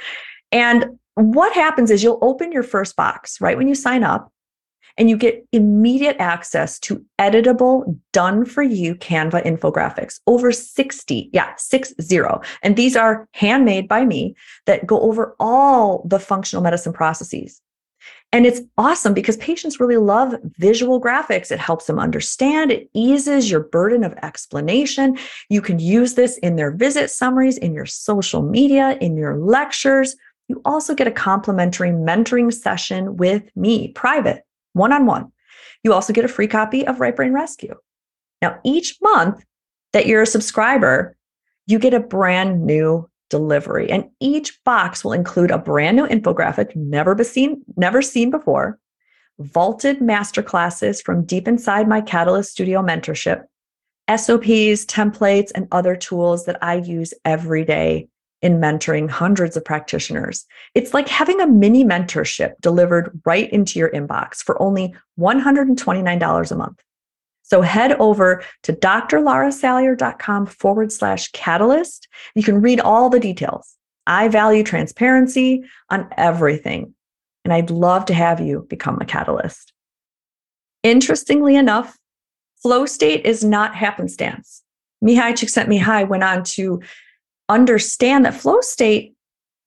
And 0.50 0.98
what 1.14 1.52
happens 1.54 1.90
is 1.90 2.02
you'll 2.02 2.18
open 2.22 2.52
your 2.52 2.62
first 2.62 2.96
box 2.96 3.40
right 3.40 3.56
when 3.56 3.68
you 3.68 3.74
sign 3.74 4.04
up 4.04 4.30
and 4.98 5.08
you 5.08 5.16
get 5.16 5.46
immediate 5.52 6.16
access 6.18 6.78
to 6.80 7.04
editable, 7.18 7.98
done 8.12 8.44
for 8.44 8.62
you 8.62 8.94
Canva 8.94 9.44
infographics. 9.44 10.20
Over 10.26 10.52
60, 10.52 11.30
yeah, 11.32 11.54
six 11.56 11.94
zero. 12.00 12.42
And 12.62 12.76
these 12.76 12.94
are 12.94 13.26
handmade 13.32 13.88
by 13.88 14.04
me 14.04 14.36
that 14.66 14.86
go 14.86 15.00
over 15.00 15.34
all 15.40 16.04
the 16.06 16.20
functional 16.20 16.62
medicine 16.62 16.92
processes. 16.92 17.60
And 18.34 18.46
it's 18.46 18.62
awesome 18.78 19.12
because 19.12 19.36
patients 19.36 19.78
really 19.78 19.98
love 19.98 20.34
visual 20.56 20.98
graphics. 21.00 21.52
It 21.52 21.58
helps 21.58 21.84
them 21.84 21.98
understand, 21.98 22.72
it 22.72 22.88
eases 22.94 23.50
your 23.50 23.60
burden 23.60 24.04
of 24.04 24.14
explanation. 24.22 25.18
You 25.50 25.60
can 25.60 25.78
use 25.78 26.14
this 26.14 26.38
in 26.38 26.56
their 26.56 26.70
visit 26.70 27.10
summaries, 27.10 27.58
in 27.58 27.74
your 27.74 27.84
social 27.84 28.42
media, 28.42 28.96
in 29.02 29.16
your 29.16 29.36
lectures. 29.36 30.16
You 30.48 30.62
also 30.64 30.94
get 30.94 31.06
a 31.06 31.12
complimentary 31.12 31.90
mentoring 31.90 32.52
session 32.52 33.18
with 33.18 33.54
me, 33.54 33.88
private 33.88 34.44
one 34.72 34.92
on 34.92 35.04
one. 35.04 35.30
You 35.84 35.92
also 35.92 36.14
get 36.14 36.24
a 36.24 36.28
free 36.28 36.48
copy 36.48 36.86
of 36.86 37.00
Right 37.00 37.14
Brain 37.14 37.34
Rescue. 37.34 37.74
Now, 38.40 38.58
each 38.64 38.96
month 39.02 39.44
that 39.92 40.06
you're 40.06 40.22
a 40.22 40.26
subscriber, 40.26 41.16
you 41.66 41.78
get 41.78 41.94
a 41.94 42.00
brand 42.00 42.64
new 42.64 43.08
delivery. 43.32 43.90
And 43.90 44.04
each 44.20 44.62
box 44.62 45.02
will 45.02 45.14
include 45.14 45.50
a 45.50 45.58
brand 45.58 45.96
new 45.96 46.06
infographic, 46.06 46.76
never 46.76 47.14
be 47.14 47.24
seen, 47.24 47.62
never 47.76 48.02
seen 48.02 48.30
before, 48.30 48.78
vaulted 49.38 50.00
masterclasses 50.00 51.02
from 51.02 51.24
deep 51.24 51.48
inside 51.48 51.88
my 51.88 52.02
Catalyst 52.02 52.50
Studio 52.50 52.82
mentorship, 52.82 53.44
SOPs, 54.06 54.84
templates, 54.84 55.50
and 55.54 55.66
other 55.72 55.96
tools 55.96 56.44
that 56.44 56.62
I 56.62 56.74
use 56.74 57.14
every 57.24 57.64
day 57.64 58.08
in 58.42 58.58
mentoring 58.58 59.08
hundreds 59.08 59.56
of 59.56 59.64
practitioners. 59.64 60.44
It's 60.74 60.92
like 60.92 61.08
having 61.08 61.40
a 61.40 61.46
mini 61.46 61.84
mentorship 61.84 62.52
delivered 62.60 63.18
right 63.24 63.50
into 63.50 63.78
your 63.78 63.88
inbox 63.92 64.42
for 64.42 64.60
only 64.60 64.94
$129 65.18 66.50
a 66.50 66.54
month. 66.54 66.82
So 67.52 67.60
head 67.60 67.92
over 68.00 68.42
to 68.62 68.72
drlarasalyer.com 68.72 70.46
forward 70.46 70.90
slash 70.90 71.30
catalyst. 71.32 72.08
You 72.34 72.42
can 72.42 72.62
read 72.62 72.80
all 72.80 73.10
the 73.10 73.20
details. 73.20 73.76
I 74.06 74.28
value 74.28 74.64
transparency 74.64 75.64
on 75.90 76.08
everything, 76.16 76.94
and 77.44 77.52
I'd 77.52 77.68
love 77.70 78.06
to 78.06 78.14
have 78.14 78.40
you 78.40 78.66
become 78.70 78.96
a 79.02 79.04
catalyst. 79.04 79.74
Interestingly 80.82 81.54
enough, 81.54 81.98
flow 82.62 82.86
state 82.86 83.26
is 83.26 83.44
not 83.44 83.74
happenstance. 83.74 84.62
Mihaly 85.04 85.34
Csikszentmihalyi 85.34 86.08
went 86.08 86.24
on 86.24 86.44
to 86.44 86.80
understand 87.50 88.24
that 88.24 88.32
flow 88.32 88.62
state 88.62 89.14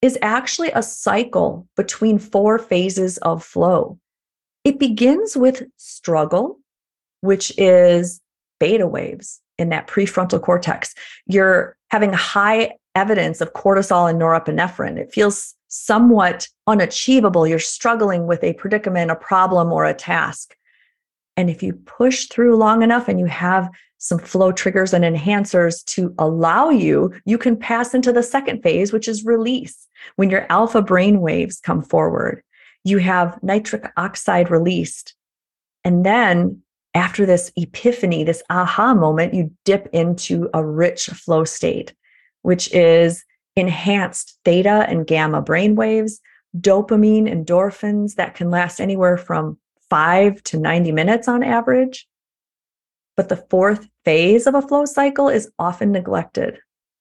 is 0.01 0.17
actually 0.23 0.71
a 0.71 0.81
cycle 0.81 1.67
between 1.77 2.17
four 2.17 2.57
phases 2.57 3.19
of 3.19 3.43
flow. 3.43 3.99
It 4.63 4.79
begins 4.79 5.37
with 5.37 5.67
struggle, 5.77 6.61
which 7.25 7.51
is 7.57 8.21
beta 8.59 8.87
waves 8.87 9.41
in 9.57 9.69
that 9.69 9.87
prefrontal 9.87 10.41
cortex. 10.41 10.93
You're 11.25 11.77
having 11.91 12.13
high 12.13 12.75
evidence 12.95 13.41
of 13.41 13.53
cortisol 13.53 14.09
and 14.09 14.19
norepinephrine. 14.19 14.97
It 14.97 15.13
feels 15.13 15.53
somewhat 15.67 16.47
unachievable. 16.67 17.45
You're 17.45 17.59
struggling 17.59 18.27
with 18.27 18.43
a 18.43 18.53
predicament, 18.53 19.11
a 19.11 19.15
problem, 19.15 19.71
or 19.71 19.85
a 19.85 19.93
task. 19.93 20.55
And 21.37 21.49
if 21.49 21.61
you 21.61 21.73
push 21.73 22.27
through 22.27 22.55
long 22.55 22.81
enough 22.81 23.09
and 23.09 23.19
you 23.19 23.25
have 23.25 23.69
some 23.97 24.19
flow 24.19 24.51
triggers 24.51 24.93
and 24.93 25.03
enhancers 25.03 25.83
to 25.85 26.13
allow 26.17 26.69
you, 26.69 27.13
you 27.25 27.37
can 27.37 27.57
pass 27.57 27.93
into 27.93 28.13
the 28.13 28.23
second 28.23 28.61
phase, 28.61 28.93
which 28.93 29.07
is 29.07 29.25
release. 29.25 29.87
When 30.15 30.29
your 30.29 30.45
alpha 30.49 30.81
brain 30.81 31.19
waves 31.21 31.59
come 31.59 31.81
forward, 31.81 32.43
you 32.83 32.99
have 32.99 33.41
nitric 33.41 33.91
oxide 33.97 34.51
released. 34.51 35.15
And 35.83 36.05
then 36.05 36.61
after 36.95 37.25
this 37.25 37.51
epiphany, 37.57 38.23
this 38.23 38.41
aha 38.49 38.93
moment, 38.93 39.33
you 39.33 39.51
dip 39.65 39.89
into 39.91 40.49
a 40.53 40.65
rich 40.65 41.07
flow 41.07 41.43
state, 41.43 41.93
which 42.41 42.73
is 42.73 43.23
enhanced 43.57 44.39
theta 44.45 44.85
and 44.87 45.05
gamma 45.05 45.41
brain 45.41 45.75
waves, 45.75 46.21
dopamine, 46.57 47.29
endorphins 47.31 48.15
that 48.15 48.33
can 48.33 48.49
last 48.49 48.79
anywhere 48.79 49.17
from 49.17 49.59
five 49.89 50.41
to 50.43 50.57
90 50.57 50.93
minutes 50.93 51.27
on 51.27 51.43
average. 51.43 52.07
But 53.17 53.29
the 53.29 53.45
fourth 53.49 53.87
phase 54.05 54.47
of 54.47 54.55
a 54.55 54.61
flow 54.61 54.85
cycle 54.85 55.27
is 55.27 55.51
often 55.59 55.91
neglected, 55.91 56.59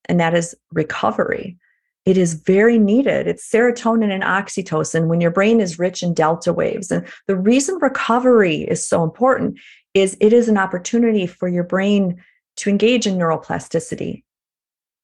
and 0.08 0.18
that 0.18 0.34
is 0.34 0.56
recovery. 0.72 1.56
It 2.04 2.18
is 2.18 2.34
very 2.34 2.78
needed. 2.78 3.26
It's 3.26 3.48
serotonin 3.50 4.12
and 4.12 4.22
oxytocin 4.22 5.06
when 5.06 5.20
your 5.20 5.30
brain 5.30 5.60
is 5.60 5.78
rich 5.78 6.02
in 6.02 6.12
delta 6.12 6.52
waves. 6.52 6.90
And 6.90 7.06
the 7.26 7.36
reason 7.36 7.78
recovery 7.80 8.62
is 8.62 8.86
so 8.86 9.02
important 9.02 9.58
is 9.94 10.16
it 10.20 10.32
is 10.32 10.48
an 10.48 10.58
opportunity 10.58 11.26
for 11.26 11.48
your 11.48 11.64
brain 11.64 12.22
to 12.56 12.70
engage 12.70 13.06
in 13.06 13.16
neuroplasticity, 13.16 14.22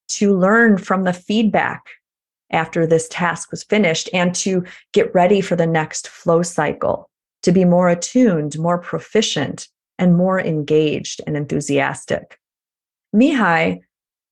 to 0.09 0.37
learn 0.37 0.77
from 0.79 1.05
the 1.05 1.13
feedback 1.13 1.83
after 2.53 2.87
this 2.87 3.09
task 3.09 3.51
was 3.53 3.63
finished, 3.63 4.11
and 4.13 4.35
to 4.35 4.65
get 4.93 5.15
ready 5.15 5.41
for 5.41 5.55
the 5.55 5.67
next 5.67 6.09
flow 6.09 6.43
cycle, 6.43 7.09
to 7.43 7.53
be 7.53 7.65
more 7.65 7.89
attuned, 7.89 8.59
more 8.59 8.79
proficient, 8.79 9.69
and 9.99 10.17
more 10.17 10.41
engaged 10.41 11.21
and 11.27 11.37
enthusiastic. 11.37 12.39
Mihaly 13.15 13.81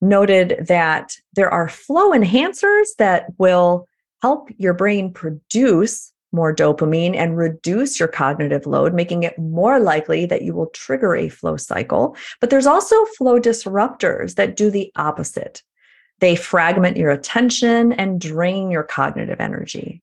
noted 0.01 0.65
that 0.67 1.15
there 1.33 1.49
are 1.49 1.69
flow 1.69 2.11
enhancers 2.11 2.87
that 2.97 3.27
will 3.37 3.87
help 4.21 4.49
your 4.57 4.73
brain 4.73 5.13
produce 5.13 6.11
more 6.31 6.55
dopamine 6.55 7.15
and 7.15 7.37
reduce 7.37 7.99
your 7.99 8.07
cognitive 8.07 8.65
load, 8.65 8.93
making 8.93 9.23
it 9.23 9.37
more 9.37 9.79
likely 9.79 10.25
that 10.25 10.43
you 10.43 10.53
will 10.53 10.67
trigger 10.67 11.15
a 11.15 11.29
flow 11.29 11.57
cycle. 11.57 12.15
But 12.39 12.49
there's 12.49 12.67
also 12.67 13.05
flow 13.17 13.39
disruptors 13.39 14.35
that 14.35 14.55
do 14.55 14.69
the 14.69 14.91
opposite. 14.95 15.63
They 16.19 16.35
fragment 16.35 16.97
your 16.97 17.11
attention 17.11 17.93
and 17.93 18.21
drain 18.21 18.69
your 18.69 18.83
cognitive 18.83 19.39
energy. 19.39 20.01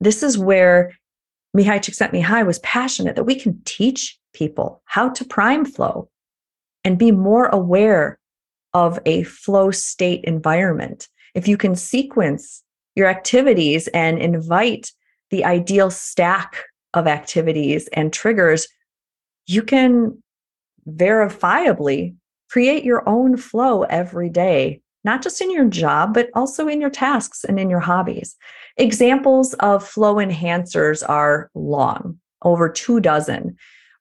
This 0.00 0.22
is 0.22 0.38
where 0.38 0.96
Mihaly 1.56 1.80
Csikszentmihalyi 1.80 2.46
was 2.46 2.58
passionate 2.60 3.16
that 3.16 3.24
we 3.24 3.34
can 3.34 3.60
teach 3.64 4.18
people 4.32 4.82
how 4.84 5.08
to 5.10 5.24
prime 5.24 5.64
flow 5.64 6.08
and 6.84 6.98
be 6.98 7.10
more 7.10 7.46
aware 7.46 8.18
of 8.74 8.98
a 9.06 9.22
flow 9.24 9.70
state 9.70 10.24
environment. 10.24 11.08
If 11.34 11.48
you 11.48 11.56
can 11.56 11.74
sequence 11.74 12.62
your 12.94 13.08
activities 13.08 13.88
and 13.88 14.18
invite 14.18 14.92
the 15.30 15.44
ideal 15.44 15.90
stack 15.90 16.64
of 16.94 17.06
activities 17.06 17.88
and 17.92 18.12
triggers, 18.12 18.68
you 19.46 19.62
can 19.62 20.22
verifiably 20.88 22.14
create 22.50 22.84
your 22.84 23.06
own 23.08 23.36
flow 23.36 23.82
every 23.84 24.30
day, 24.30 24.80
not 25.04 25.22
just 25.22 25.40
in 25.40 25.50
your 25.50 25.66
job, 25.66 26.14
but 26.14 26.30
also 26.34 26.66
in 26.66 26.80
your 26.80 26.90
tasks 26.90 27.44
and 27.44 27.60
in 27.60 27.68
your 27.68 27.80
hobbies. 27.80 28.36
Examples 28.76 29.54
of 29.54 29.86
flow 29.86 30.14
enhancers 30.16 31.06
are 31.06 31.50
long, 31.54 32.18
over 32.42 32.68
two 32.68 33.00
dozen. 33.00 33.56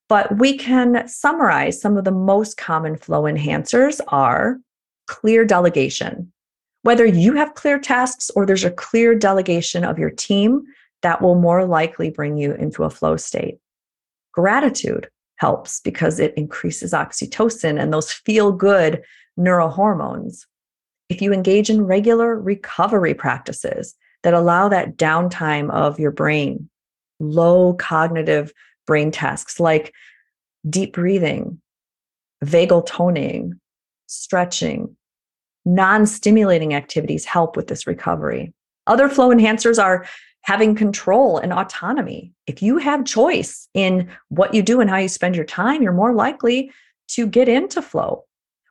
But 0.10 0.38
we 0.38 0.58
can 0.58 1.08
summarize 1.08 1.82
some 1.82 1.98
of 1.98 2.06
the 2.06 2.12
most 2.12 2.56
common 2.56 2.96
flow 2.96 3.24
enhancers 3.24 4.00
are 4.08 4.58
clear 5.08 5.44
delegation. 5.44 6.32
Whether 6.84 7.06
you 7.06 7.34
have 7.34 7.56
clear 7.56 7.80
tasks 7.80 8.30
or 8.36 8.46
there's 8.46 8.64
a 8.64 8.72
clear 8.72 9.16
delegation 9.16 9.84
of 9.84 10.00
your 10.00 10.10
team, 10.10 10.64
that 11.08 11.22
will 11.22 11.36
more 11.36 11.64
likely 11.64 12.10
bring 12.10 12.36
you 12.36 12.54
into 12.56 12.84
a 12.84 12.90
flow 12.90 13.16
state. 13.16 13.60
Gratitude 14.34 15.08
helps 15.38 15.80
because 15.80 16.20
it 16.20 16.34
increases 16.36 16.92
oxytocin 16.92 17.82
and 17.82 17.94
those 17.94 18.12
feel 18.12 18.52
good 18.52 19.02
neurohormones. 19.40 20.42
If 21.08 21.22
you 21.22 21.32
engage 21.32 21.70
in 21.70 21.86
regular 21.86 22.38
recovery 22.38 23.14
practices 23.14 23.96
that 24.24 24.34
allow 24.34 24.68
that 24.68 24.98
downtime 24.98 25.72
of 25.72 25.98
your 25.98 26.12
brain, 26.12 26.70
low 27.22 27.76
cognitive 27.76 28.52
brain 28.86 29.10
tasks 29.10 29.62
like 29.62 29.94
deep 30.70 30.92
breathing, 30.92 31.62
vagal 32.44 32.86
toning, 32.86 33.58
stretching, 34.08 34.98
non 35.64 36.06
stimulating 36.06 36.74
activities 36.74 37.24
help 37.24 37.56
with 37.56 37.68
this 37.68 37.88
recovery. 37.88 38.54
Other 38.88 39.08
flow 39.08 39.30
enhancers 39.30 39.82
are 39.82 40.06
having 40.48 40.76
control 40.76 41.38
and 41.38 41.52
autonomy. 41.52 42.32
If 42.48 42.62
you 42.62 42.78
have 42.78 43.04
choice 43.04 43.68
in 43.74 44.10
what 44.30 44.54
you 44.54 44.62
do 44.62 44.80
and 44.80 44.90
how 44.90 44.96
you 44.96 45.10
spend 45.10 45.36
your 45.36 45.44
time, 45.44 45.84
you're 45.84 45.92
more 45.92 46.14
likely 46.14 46.72
to 47.10 47.28
get 47.28 47.50
into 47.50 47.82
flow. 47.82 48.24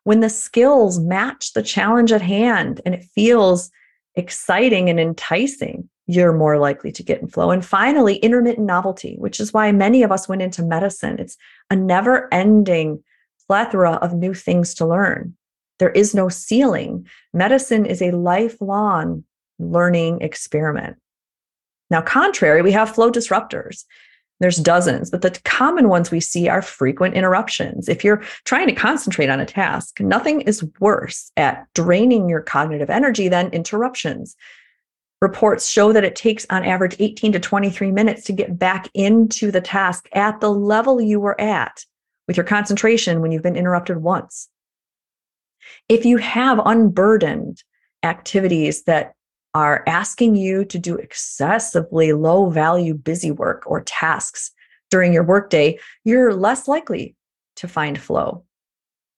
When 0.04 0.20
the 0.20 0.30
skills 0.30 0.98
match 0.98 1.52
the 1.52 1.62
challenge 1.62 2.12
at 2.12 2.22
hand 2.22 2.80
and 2.86 2.94
it 2.94 3.04
feels 3.14 3.70
exciting 4.14 4.88
and 4.88 4.98
enticing, 4.98 5.86
you're 6.06 6.32
more 6.32 6.58
likely 6.58 6.92
to 6.92 7.02
get 7.02 7.20
in 7.20 7.28
flow. 7.28 7.50
And 7.50 7.62
finally, 7.62 8.16
intermittent 8.16 8.64
novelty, 8.64 9.16
which 9.18 9.38
is 9.38 9.52
why 9.52 9.70
many 9.70 10.02
of 10.02 10.10
us 10.10 10.26
went 10.30 10.40
into 10.40 10.62
medicine. 10.62 11.18
It's 11.18 11.36
a 11.68 11.76
never 11.76 12.32
ending 12.32 13.04
plethora 13.46 13.96
of 13.96 14.14
new 14.14 14.32
things 14.32 14.72
to 14.76 14.86
learn. 14.86 15.36
There 15.78 15.90
is 15.90 16.14
no 16.14 16.30
ceiling. 16.30 17.06
Medicine 17.34 17.84
is 17.84 18.00
a 18.00 18.12
lifelong 18.12 19.24
learning 19.58 20.22
experiment. 20.22 20.96
Now, 21.90 22.02
contrary, 22.02 22.62
we 22.62 22.72
have 22.72 22.94
flow 22.94 23.10
disruptors. 23.10 23.84
There's 24.38 24.58
dozens, 24.58 25.10
but 25.10 25.22
the 25.22 25.38
common 25.44 25.88
ones 25.88 26.10
we 26.10 26.20
see 26.20 26.46
are 26.48 26.60
frequent 26.60 27.14
interruptions. 27.14 27.88
If 27.88 28.04
you're 28.04 28.22
trying 28.44 28.66
to 28.66 28.74
concentrate 28.74 29.30
on 29.30 29.40
a 29.40 29.46
task, 29.46 29.98
nothing 30.00 30.42
is 30.42 30.68
worse 30.78 31.32
at 31.38 31.66
draining 31.74 32.28
your 32.28 32.42
cognitive 32.42 32.90
energy 32.90 33.28
than 33.28 33.48
interruptions. 33.50 34.36
Reports 35.22 35.66
show 35.66 35.92
that 35.92 36.04
it 36.04 36.14
takes 36.14 36.44
on 36.50 36.64
average 36.64 36.96
18 36.98 37.32
to 37.32 37.40
23 37.40 37.90
minutes 37.90 38.24
to 38.24 38.32
get 38.32 38.58
back 38.58 38.90
into 38.92 39.50
the 39.50 39.62
task 39.62 40.06
at 40.12 40.40
the 40.40 40.50
level 40.50 41.00
you 41.00 41.18
were 41.18 41.40
at 41.40 41.86
with 42.26 42.36
your 42.36 42.44
concentration 42.44 43.22
when 43.22 43.32
you've 43.32 43.42
been 43.42 43.56
interrupted 43.56 43.96
once. 43.96 44.50
If 45.88 46.04
you 46.04 46.18
have 46.18 46.60
unburdened 46.64 47.62
activities 48.02 48.82
that 48.82 49.14
are 49.56 49.82
asking 49.86 50.36
you 50.36 50.66
to 50.66 50.78
do 50.78 50.96
excessively 50.96 52.12
low 52.12 52.50
value 52.50 52.92
busy 52.92 53.30
work 53.30 53.62
or 53.64 53.80
tasks 53.80 54.50
during 54.90 55.14
your 55.14 55.22
workday, 55.22 55.78
you're 56.04 56.34
less 56.34 56.68
likely 56.68 57.16
to 57.56 57.66
find 57.66 57.98
flow. 57.98 58.44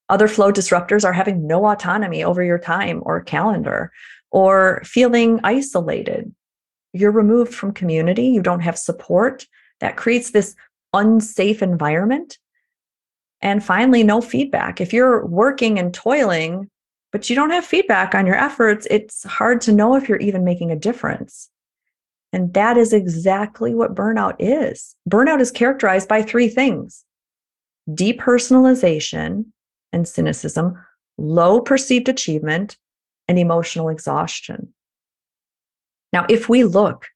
Other 0.08 0.28
flow 0.28 0.52
disruptors 0.52 1.04
are 1.04 1.12
having 1.12 1.48
no 1.48 1.66
autonomy 1.66 2.22
over 2.22 2.40
your 2.40 2.60
time 2.60 3.02
or 3.04 3.20
calendar 3.20 3.90
or 4.30 4.80
feeling 4.84 5.40
isolated. 5.42 6.32
You're 6.92 7.10
removed 7.10 7.52
from 7.52 7.72
community, 7.72 8.28
you 8.28 8.40
don't 8.40 8.60
have 8.60 8.78
support. 8.78 9.44
That 9.80 9.96
creates 9.96 10.30
this 10.30 10.54
unsafe 10.94 11.62
environment. 11.62 12.38
And 13.40 13.64
finally, 13.64 14.04
no 14.04 14.20
feedback. 14.20 14.80
If 14.80 14.92
you're 14.92 15.26
working 15.26 15.80
and 15.80 15.92
toiling, 15.92 16.70
but 17.12 17.28
you 17.28 17.36
don't 17.36 17.50
have 17.50 17.64
feedback 17.64 18.14
on 18.14 18.26
your 18.26 18.36
efforts, 18.36 18.86
it's 18.90 19.24
hard 19.24 19.60
to 19.62 19.72
know 19.72 19.94
if 19.94 20.08
you're 20.08 20.18
even 20.18 20.44
making 20.44 20.70
a 20.70 20.76
difference. 20.76 21.48
And 22.32 22.52
that 22.54 22.76
is 22.76 22.92
exactly 22.92 23.74
what 23.74 23.94
burnout 23.94 24.36
is. 24.38 24.94
Burnout 25.08 25.40
is 25.40 25.50
characterized 25.50 26.08
by 26.08 26.22
three 26.22 26.48
things 26.48 27.04
depersonalization 27.88 29.46
and 29.94 30.06
cynicism, 30.06 30.74
low 31.16 31.60
perceived 31.60 32.08
achievement, 32.08 32.76
and 33.26 33.38
emotional 33.38 33.88
exhaustion. 33.88 34.74
Now, 36.12 36.26
if 36.28 36.48
we 36.48 36.64
look 36.64 37.06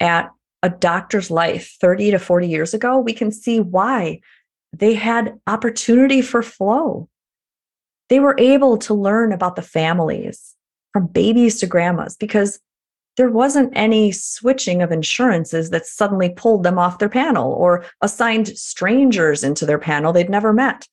at 0.00 0.30
a 0.62 0.70
doctor's 0.70 1.30
life 1.30 1.76
30 1.80 2.12
to 2.12 2.18
40 2.18 2.48
years 2.48 2.72
ago, 2.72 2.98
we 2.98 3.12
can 3.12 3.30
see 3.30 3.60
why 3.60 4.20
they 4.72 4.94
had 4.94 5.38
opportunity 5.46 6.22
for 6.22 6.42
flow. 6.42 7.08
They 8.08 8.20
were 8.20 8.36
able 8.38 8.76
to 8.78 8.94
learn 8.94 9.32
about 9.32 9.56
the 9.56 9.62
families 9.62 10.54
from 10.92 11.06
babies 11.06 11.58
to 11.60 11.66
grandmas 11.66 12.16
because 12.16 12.60
there 13.16 13.30
wasn't 13.30 13.72
any 13.76 14.12
switching 14.12 14.82
of 14.82 14.90
insurances 14.90 15.70
that 15.70 15.86
suddenly 15.86 16.30
pulled 16.30 16.64
them 16.64 16.78
off 16.78 16.98
their 16.98 17.08
panel 17.08 17.52
or 17.52 17.84
assigned 18.00 18.58
strangers 18.58 19.44
into 19.44 19.64
their 19.64 19.78
panel 19.78 20.12
they'd 20.12 20.30
never 20.30 20.52
met. 20.52 20.88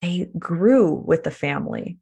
They 0.00 0.28
grew 0.38 0.92
with 0.92 1.24
the 1.24 1.30
family. 1.30 1.98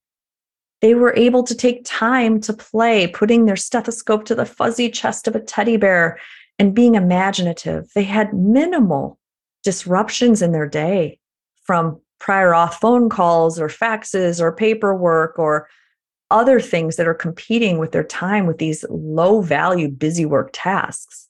They 0.81 0.95
were 0.95 1.15
able 1.15 1.43
to 1.45 1.55
take 1.55 1.83
time 1.85 2.41
to 2.43 2.53
play, 2.53 3.07
putting 3.07 3.45
their 3.45 3.57
stethoscope 3.57 4.25
to 4.27 4.35
the 4.35 4.47
fuzzy 4.47 4.91
chest 4.91 5.29
of 5.29 5.35
a 5.35 5.41
teddy 5.41 5.77
bear 5.77 6.19
and 6.59 6.75
being 6.75 6.95
imaginative. 6.95 7.91
They 7.95 8.05
had 8.05 8.33
minimal 8.33 9.19
disruptions 9.63 10.41
in 10.41 10.53
their 10.53 10.69
day 10.69 11.19
from 11.65 12.01
prior 12.21 12.53
auth 12.53 12.75
phone 12.75 13.09
calls 13.09 13.59
or 13.59 13.69
faxes 13.69 14.41
or 14.41 14.53
paperwork 14.53 15.39
or 15.39 15.69
other 16.31 16.61
things 16.61 16.97
that 16.97 17.09
are 17.09 17.15
competing 17.15 17.79
with 17.79 17.91
their 17.91 18.05
time 18.05 18.47
with 18.47 18.59
these 18.59 18.85
low 18.89 19.41
value 19.41 19.89
busy 19.89 20.25
work 20.25 20.51
tasks. 20.53 21.27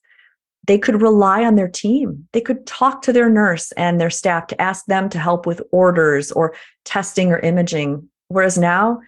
They 0.66 0.79
could 0.79 1.00
rely 1.00 1.44
on 1.44 1.55
their 1.55 1.68
team. 1.68 2.29
They 2.33 2.42
could 2.42 2.66
talk 2.66 3.00
to 3.03 3.12
their 3.12 3.31
nurse 3.31 3.72
and 3.72 3.98
their 3.98 4.11
staff 4.11 4.46
to 4.48 4.61
ask 4.61 4.85
them 4.87 5.09
to 5.09 5.18
help 5.18 5.46
with 5.46 5.62
orders 5.72 6.31
or 6.33 6.55
testing 6.85 7.33
or 7.33 7.38
imaging. 7.38 8.07
Whereas 8.29 8.59
now, 8.59 9.00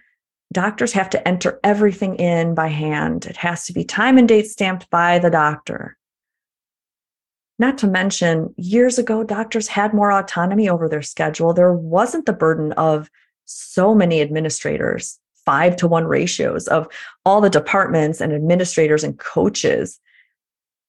doctors 0.51 0.93
have 0.93 1.11
to 1.11 1.27
enter 1.27 1.59
everything 1.63 2.15
in 2.15 2.55
by 2.55 2.67
hand. 2.67 3.25
It 3.27 3.37
has 3.37 3.65
to 3.65 3.73
be 3.73 3.83
time 3.83 4.17
and 4.17 4.27
date 4.27 4.47
stamped 4.47 4.89
by 4.89 5.19
the 5.19 5.29
doctor. 5.29 5.95
Not 7.63 7.77
to 7.77 7.87
mention, 7.87 8.53
years 8.57 8.99
ago, 8.99 9.23
doctors 9.23 9.69
had 9.69 9.93
more 9.93 10.11
autonomy 10.11 10.67
over 10.67 10.89
their 10.89 11.01
schedule. 11.01 11.53
There 11.53 11.71
wasn't 11.71 12.25
the 12.25 12.33
burden 12.33 12.73
of 12.73 13.09
so 13.45 13.95
many 13.95 14.19
administrators 14.19 15.17
five 15.45 15.77
to 15.77 15.87
one 15.87 16.03
ratios 16.03 16.67
of 16.67 16.89
all 17.23 17.39
the 17.39 17.49
departments 17.49 18.19
and 18.19 18.33
administrators 18.33 19.01
and 19.05 19.17
coaches 19.17 20.01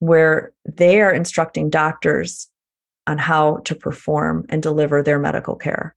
where 0.00 0.52
they 0.64 1.00
are 1.00 1.12
instructing 1.12 1.70
doctors 1.70 2.48
on 3.06 3.18
how 3.18 3.58
to 3.58 3.76
perform 3.76 4.44
and 4.48 4.60
deliver 4.60 5.00
their 5.00 5.20
medical 5.20 5.54
care. 5.54 5.94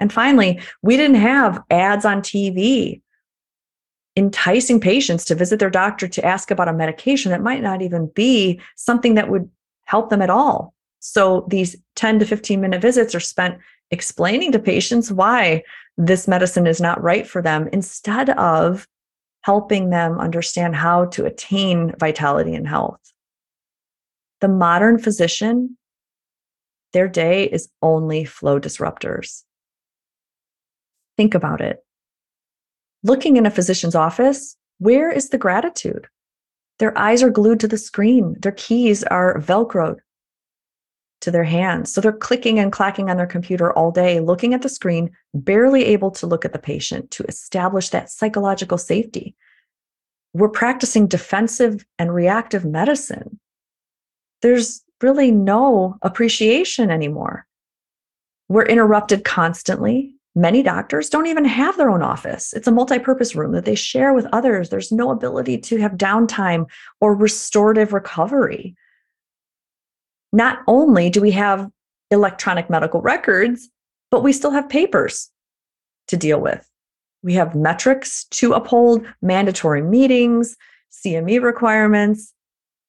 And 0.00 0.12
finally, 0.12 0.60
we 0.82 0.96
didn't 0.96 1.18
have 1.18 1.62
ads 1.70 2.04
on 2.04 2.22
TV 2.22 3.02
enticing 4.16 4.80
patients 4.80 5.24
to 5.26 5.36
visit 5.36 5.60
their 5.60 5.70
doctor 5.70 6.08
to 6.08 6.24
ask 6.24 6.50
about 6.50 6.66
a 6.66 6.72
medication 6.72 7.30
that 7.30 7.40
might 7.40 7.62
not 7.62 7.82
even 7.82 8.10
be 8.16 8.60
something 8.74 9.14
that 9.14 9.30
would 9.30 9.48
help 9.88 10.10
them 10.10 10.20
at 10.20 10.28
all. 10.28 10.74
So 11.00 11.46
these 11.48 11.74
10 11.96 12.18
to 12.18 12.26
15 12.26 12.60
minute 12.60 12.82
visits 12.82 13.14
are 13.14 13.20
spent 13.20 13.58
explaining 13.90 14.52
to 14.52 14.58
patients 14.58 15.10
why 15.10 15.62
this 15.96 16.28
medicine 16.28 16.66
is 16.66 16.78
not 16.78 17.02
right 17.02 17.26
for 17.26 17.40
them 17.40 17.68
instead 17.72 18.28
of 18.30 18.86
helping 19.40 19.88
them 19.88 20.18
understand 20.18 20.76
how 20.76 21.06
to 21.06 21.24
attain 21.24 21.94
vitality 21.98 22.54
and 22.54 22.68
health. 22.68 23.00
The 24.42 24.48
modern 24.48 24.98
physician, 24.98 25.78
their 26.92 27.08
day 27.08 27.44
is 27.44 27.70
only 27.80 28.26
flow 28.26 28.60
disruptors. 28.60 29.42
Think 31.16 31.34
about 31.34 31.62
it. 31.62 31.82
Looking 33.02 33.38
in 33.38 33.46
a 33.46 33.50
physician's 33.50 33.94
office, 33.94 34.54
where 34.78 35.10
is 35.10 35.30
the 35.30 35.38
gratitude? 35.38 36.08
Their 36.78 36.96
eyes 36.96 37.22
are 37.22 37.30
glued 37.30 37.60
to 37.60 37.68
the 37.68 37.78
screen, 37.78 38.36
their 38.40 38.52
keys 38.52 39.02
are 39.04 39.38
Velcroed 39.38 39.98
to 41.20 41.30
their 41.30 41.44
hands. 41.44 41.92
So 41.92 42.00
they're 42.00 42.12
clicking 42.12 42.58
and 42.58 42.70
clacking 42.70 43.10
on 43.10 43.16
their 43.16 43.26
computer 43.26 43.72
all 43.72 43.90
day, 43.90 44.20
looking 44.20 44.54
at 44.54 44.62
the 44.62 44.68
screen, 44.68 45.10
barely 45.34 45.84
able 45.86 46.10
to 46.12 46.26
look 46.26 46.44
at 46.44 46.52
the 46.52 46.58
patient 46.58 47.10
to 47.12 47.24
establish 47.24 47.88
that 47.88 48.10
psychological 48.10 48.78
safety. 48.78 49.34
We're 50.32 50.48
practicing 50.48 51.08
defensive 51.08 51.84
and 51.98 52.14
reactive 52.14 52.64
medicine. 52.64 53.40
There's 54.42 54.84
really 55.02 55.32
no 55.32 55.96
appreciation 56.02 56.90
anymore. 56.90 57.46
We're 58.48 58.66
interrupted 58.66 59.24
constantly. 59.24 60.14
Many 60.38 60.62
doctors 60.62 61.10
don't 61.10 61.26
even 61.26 61.44
have 61.44 61.76
their 61.76 61.90
own 61.90 62.00
office. 62.00 62.52
It's 62.52 62.68
a 62.68 62.70
multi 62.70 63.00
purpose 63.00 63.34
room 63.34 63.50
that 63.52 63.64
they 63.64 63.74
share 63.74 64.14
with 64.14 64.24
others. 64.32 64.68
There's 64.68 64.92
no 64.92 65.10
ability 65.10 65.58
to 65.58 65.78
have 65.78 65.92
downtime 65.92 66.66
or 67.00 67.16
restorative 67.16 67.92
recovery. 67.92 68.76
Not 70.32 70.60
only 70.68 71.10
do 71.10 71.20
we 71.20 71.32
have 71.32 71.68
electronic 72.12 72.70
medical 72.70 73.00
records, 73.00 73.68
but 74.12 74.22
we 74.22 74.32
still 74.32 74.52
have 74.52 74.68
papers 74.68 75.28
to 76.06 76.16
deal 76.16 76.40
with. 76.40 76.64
We 77.24 77.34
have 77.34 77.56
metrics 77.56 78.24
to 78.26 78.52
uphold, 78.52 79.04
mandatory 79.20 79.82
meetings, 79.82 80.56
CME 81.04 81.42
requirements. 81.42 82.32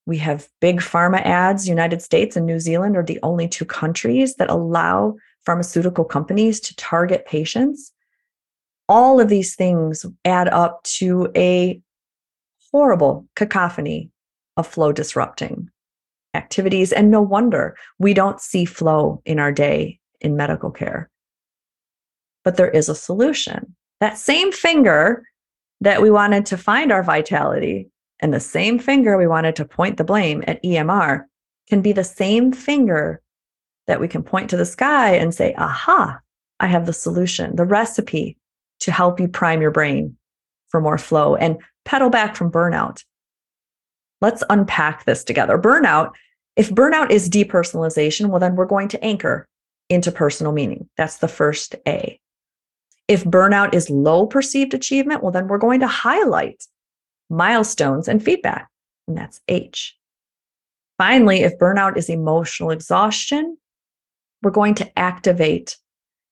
We 0.05 0.19
have 0.19 0.47
big 0.61 0.81
pharma 0.81 1.25
ads. 1.25 1.67
United 1.67 2.03
States 2.03 2.35
and 2.35 2.45
New 2.45 2.59
Zealand 2.59 2.95
are 2.95 3.03
the 3.03 3.19
only 3.23 3.47
two 3.47 3.65
countries 3.65 4.35
that 4.35 4.51
allow 4.51 5.15
pharmaceutical 5.49 6.05
companies 6.05 6.59
to 6.59 6.75
target 6.75 7.25
patients. 7.25 7.91
All 8.87 9.19
of 9.19 9.29
these 9.29 9.55
things 9.55 10.05
add 10.23 10.47
up 10.47 10.83
to 10.99 11.31
a 11.35 11.81
horrible 12.71 13.25
cacophony 13.35 14.11
of 14.57 14.67
flow 14.67 14.91
disrupting 14.91 15.71
activities. 16.35 16.91
And 16.91 17.09
no 17.09 17.23
wonder 17.23 17.75
we 17.97 18.13
don't 18.13 18.39
see 18.39 18.63
flow 18.63 19.23
in 19.25 19.39
our 19.39 19.51
day 19.51 19.99
in 20.21 20.37
medical 20.37 20.69
care. 20.69 21.09
But 22.43 22.57
there 22.57 22.69
is 22.69 22.87
a 22.87 22.93
solution. 22.93 23.75
That 24.01 24.19
same 24.19 24.51
finger 24.51 25.23
that 25.81 25.99
we 25.99 26.11
wanted 26.11 26.45
to 26.45 26.57
find 26.57 26.91
our 26.91 27.01
vitality 27.01 27.89
and 28.19 28.31
the 28.31 28.39
same 28.39 28.77
finger 28.77 29.17
we 29.17 29.25
wanted 29.25 29.55
to 29.55 29.65
point 29.65 29.97
the 29.97 30.03
blame 30.03 30.43
at 30.45 30.61
EMR 30.61 31.23
can 31.69 31.81
be 31.81 31.91
the 31.91 32.03
same 32.03 32.51
finger 32.51 33.23
that 33.89 33.99
we 33.99 34.07
can 34.07 34.21
point 34.21 34.51
to 34.51 34.55
the 34.55 34.65
sky 34.67 35.15
and 35.15 35.33
say, 35.33 35.55
aha, 35.57 36.19
I 36.59 36.67
have 36.67 36.85
the 36.85 36.93
solution, 36.93 37.55
the 37.55 37.65
recipe 37.65 38.37
to 38.81 38.91
help 38.91 39.19
you 39.19 39.27
prime 39.27 39.61
your 39.61 39.71
brain 39.71 40.15
for 40.69 40.79
more 40.79 40.99
flow 40.99 41.35
and 41.35 41.57
pedal 41.85 42.11
back 42.11 42.35
from 42.35 42.51
burnout. 42.51 43.03
Let's 44.21 44.43
unpack 44.47 45.05
this 45.05 45.23
together. 45.23 45.57
Burnout, 45.57 46.11
if 46.55 46.69
burnout 46.69 47.09
is 47.09 47.31
depersonalization, 47.31 48.27
well, 48.29 48.39
then 48.39 48.55
we're 48.55 48.65
going 48.65 48.89
to 48.89 49.03
anchor 49.03 49.47
into 49.89 50.11
personal 50.11 50.51
meaning. 50.51 50.87
That's 50.95 51.17
the 51.17 51.27
first 51.27 51.73
A. 51.87 52.19
If 53.07 53.23
burnout 53.23 53.73
is 53.73 53.89
low 53.89 54.27
perceived 54.27 54.75
achievement, 54.75 55.23
well, 55.23 55.31
then 55.31 55.47
we're 55.47 55.57
going 55.57 55.79
to 55.79 55.87
highlight 55.87 56.63
milestones 57.31 58.07
and 58.07 58.23
feedback, 58.23 58.69
and 59.07 59.17
that's 59.17 59.41
H. 59.47 59.95
Finally, 60.99 61.41
if 61.41 61.57
burnout 61.57 61.97
is 61.97 62.07
emotional 62.07 62.69
exhaustion, 62.69 63.57
we're 64.41 64.51
going 64.51 64.75
to 64.75 64.99
activate 64.99 65.77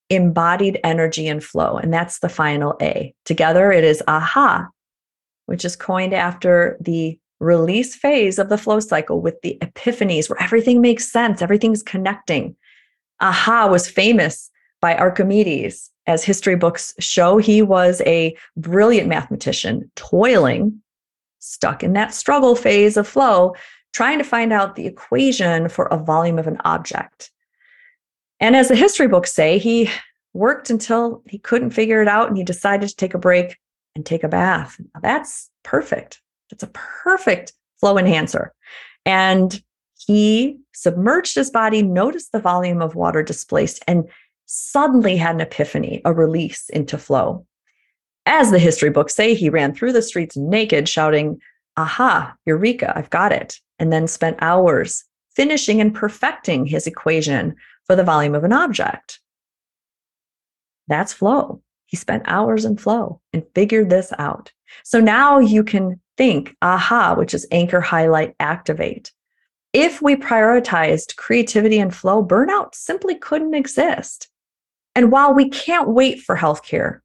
embodied 0.10 0.80
energy 0.84 1.28
and 1.28 1.44
flow. 1.44 1.78
And 1.78 1.94
that's 1.94 2.20
the 2.20 2.30
final 2.30 2.78
A. 2.82 3.14
Together, 3.26 3.72
it 3.72 3.84
is 3.84 4.02
AHA, 4.08 4.68
which 5.48 5.66
is 5.66 5.76
coined 5.76 6.14
after 6.14 6.78
the 6.80 7.20
release 7.40 7.96
phase 7.96 8.40
of 8.40 8.50
the 8.50 8.58
flow 8.58 8.80
cycle 8.80 9.22
with 9.22 9.40
the 9.42 9.58
epiphanies 9.62 10.30
where 10.30 10.42
everything 10.42 10.82
makes 10.82 11.12
sense, 11.12 11.42
everything's 11.42 11.84
connecting. 11.84 12.56
AHA 13.20 13.68
was 13.68 13.90
famous 13.90 14.50
by 14.82 14.96
Archimedes. 14.96 15.92
As 16.06 16.24
history 16.24 16.56
books 16.56 16.94
show, 17.00 17.38
he 17.38 17.62
was 17.62 18.02
a 18.06 18.36
brilliant 18.56 19.10
mathematician, 19.10 19.92
toiling, 19.96 20.82
stuck 21.40 21.84
in 21.84 21.94
that 21.94 22.14
struggle 22.14 22.56
phase 22.56 22.96
of 22.96 23.08
flow, 23.08 23.56
trying 23.94 24.18
to 24.18 24.24
find 24.24 24.54
out 24.54 24.76
the 24.76 24.88
equation 24.88 25.68
for 25.68 25.88
a 25.88 25.98
volume 25.98 26.40
of 26.40 26.48
an 26.48 26.58
object. 26.64 27.32
And 28.40 28.56
as 28.56 28.68
the 28.68 28.76
history 28.76 29.08
books 29.08 29.34
say, 29.34 29.58
he 29.58 29.90
worked 30.34 30.70
until 30.70 31.24
he 31.26 31.40
couldn't 31.40 31.72
figure 31.72 32.02
it 32.02 32.08
out 32.08 32.28
and 32.28 32.38
he 32.38 32.44
decided 32.44 32.90
to 32.90 32.96
take 32.96 33.14
a 33.14 33.20
break 33.20 33.58
and 33.96 34.06
take 34.06 34.24
a 34.24 34.30
bath. 34.30 34.80
Now, 34.94 35.02
that's 35.02 35.50
perfect. 35.64 36.22
That's 36.52 36.64
a 36.64 36.72
perfect 36.74 37.54
flow 37.80 37.98
enhancer. 37.98 38.54
And 39.06 39.62
he 39.98 40.60
submerged 40.74 41.36
his 41.36 41.50
body, 41.50 41.82
noticed 41.82 42.32
the 42.32 42.40
volume 42.40 42.82
of 42.82 42.96
water 42.96 43.24
displaced, 43.24 43.84
and 43.88 44.08
suddenly 44.46 45.18
had 45.18 45.36
an 45.36 45.42
epiphany, 45.42 46.02
a 46.06 46.14
release 46.14 46.70
into 46.70 46.98
flow. 46.98 47.46
As 48.26 48.52
the 48.52 48.60
history 48.60 48.90
books 48.90 49.16
say, 49.16 49.34
he 49.34 49.50
ran 49.50 49.74
through 49.74 49.94
the 49.94 50.02
streets 50.02 50.38
naked, 50.38 50.88
shouting, 50.88 51.40
Aha, 51.78 52.34
Eureka, 52.46 52.94
I've 52.96 53.10
got 53.10 53.32
it. 53.32 53.60
And 53.80 53.92
then 53.92 54.08
spent 54.08 54.38
hours 54.42 55.04
finishing 55.36 55.80
and 55.82 55.94
perfecting 55.94 56.66
his 56.66 56.88
equation 56.88 57.56
for 57.88 57.96
the 57.96 58.04
volume 58.04 58.36
of 58.36 58.44
an 58.44 58.54
object. 58.54 59.20
That's 60.88 61.14
flow. 61.14 61.62
He 61.86 61.98
spent 61.98 62.24
hours 62.28 62.66
in 62.66 62.78
flow 62.78 63.22
and 63.34 63.46
figured 63.56 63.90
this 63.90 64.12
out. 64.20 64.52
So 64.84 65.00
now 65.00 65.40
you 65.40 65.64
can 65.64 66.02
think 66.18 66.56
aha, 66.62 67.16
which 67.16 67.34
is 67.34 67.48
anchor, 67.52 67.80
highlight, 67.80 68.36
activate. 68.40 69.12
If 69.74 70.02
we 70.02 70.16
prioritized 70.16 71.16
creativity 71.16 71.80
and 71.80 71.96
flow, 71.96 72.26
burnout 72.26 72.76
simply 72.76 73.16
couldn't 73.16 73.54
exist. 73.54 74.28
And 74.96 75.12
while 75.12 75.34
we 75.34 75.50
can't 75.50 75.90
wait 75.90 76.22
for 76.22 76.36
healthcare 76.36 77.00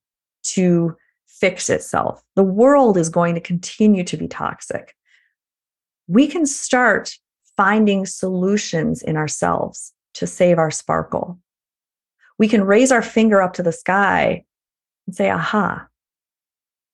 to 0.44 0.96
fix 1.28 1.70
itself, 1.70 2.22
the 2.34 2.42
world 2.42 2.96
is 2.96 3.08
going 3.08 3.34
to 3.34 3.40
continue 3.40 4.04
to 4.04 4.16
be 4.16 4.26
toxic. 4.26 4.96
We 6.08 6.26
can 6.26 6.46
start 6.46 7.14
finding 7.56 8.06
solutions 8.06 9.02
in 9.02 9.16
ourselves 9.16 9.91
to 10.14 10.26
save 10.26 10.58
our 10.58 10.70
sparkle. 10.70 11.38
We 12.38 12.48
can 12.48 12.64
raise 12.64 12.92
our 12.92 13.02
finger 13.02 13.40
up 13.40 13.54
to 13.54 13.62
the 13.62 13.72
sky 13.72 14.44
and 15.06 15.14
say, 15.14 15.30
aha, 15.30 15.86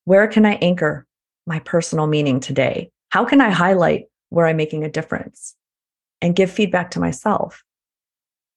where 0.05 0.27
can 0.27 0.47
I 0.47 0.55
anchor 0.55 1.07
my 1.47 1.59
personal 1.61 2.07
meaning 2.07 2.41
today? 2.41 2.91
How 3.11 3.25
can 3.25 3.41
I 3.41 3.51
highlight 3.51 4.07
where 4.31 4.47
I'm 4.47 4.57
making 4.57 4.85
a 4.85 4.91
difference 4.91 5.55
and 6.21 6.37
give 6.37 6.51
feedback 6.51 6.91
to 6.93 7.01
myself? 7.01 7.65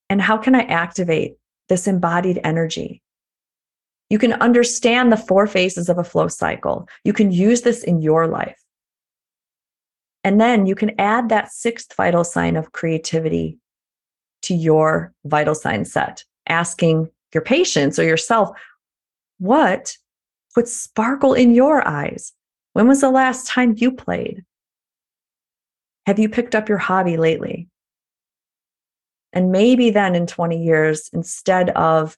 And 0.09 0.21
how 0.21 0.37
can 0.37 0.55
I 0.55 0.63
activate 0.63 1.35
this 1.69 1.87
embodied 1.87 2.41
energy? 2.43 3.01
You 4.09 4.19
can 4.19 4.33
understand 4.33 5.09
the 5.09 5.17
four 5.17 5.47
phases 5.47 5.87
of 5.87 5.97
a 5.97 6.03
flow 6.03 6.27
cycle. 6.27 6.89
You 7.05 7.13
can 7.13 7.31
use 7.31 7.61
this 7.61 7.81
in 7.81 8.01
your 8.01 8.27
life. 8.27 8.61
And 10.25 10.39
then 10.39 10.65
you 10.65 10.75
can 10.75 10.99
add 10.99 11.29
that 11.29 11.53
sixth 11.53 11.95
vital 11.95 12.25
sign 12.25 12.57
of 12.57 12.73
creativity 12.73 13.57
to 14.43 14.53
your 14.53 15.13
vital 15.25 15.55
sign 15.55 15.85
set, 15.85 16.23
asking 16.47 17.09
your 17.33 17.43
patients 17.43 17.99
or 17.99 18.03
yourself, 18.03 18.51
what 19.39 19.97
puts 20.53 20.73
sparkle 20.73 21.33
in 21.33 21.53
your 21.53 21.87
eyes? 21.87 22.33
When 22.73 22.87
was 22.87 23.01
the 23.01 23.11
last 23.11 23.47
time 23.47 23.75
you 23.77 23.91
played? 23.91 24.43
Have 26.05 26.19
you 26.19 26.29
picked 26.29 26.55
up 26.55 26.69
your 26.69 26.77
hobby 26.77 27.17
lately? 27.17 27.67
And 29.33 29.51
maybe 29.51 29.91
then 29.91 30.15
in 30.15 30.27
20 30.27 30.61
years, 30.61 31.09
instead 31.13 31.69
of 31.71 32.17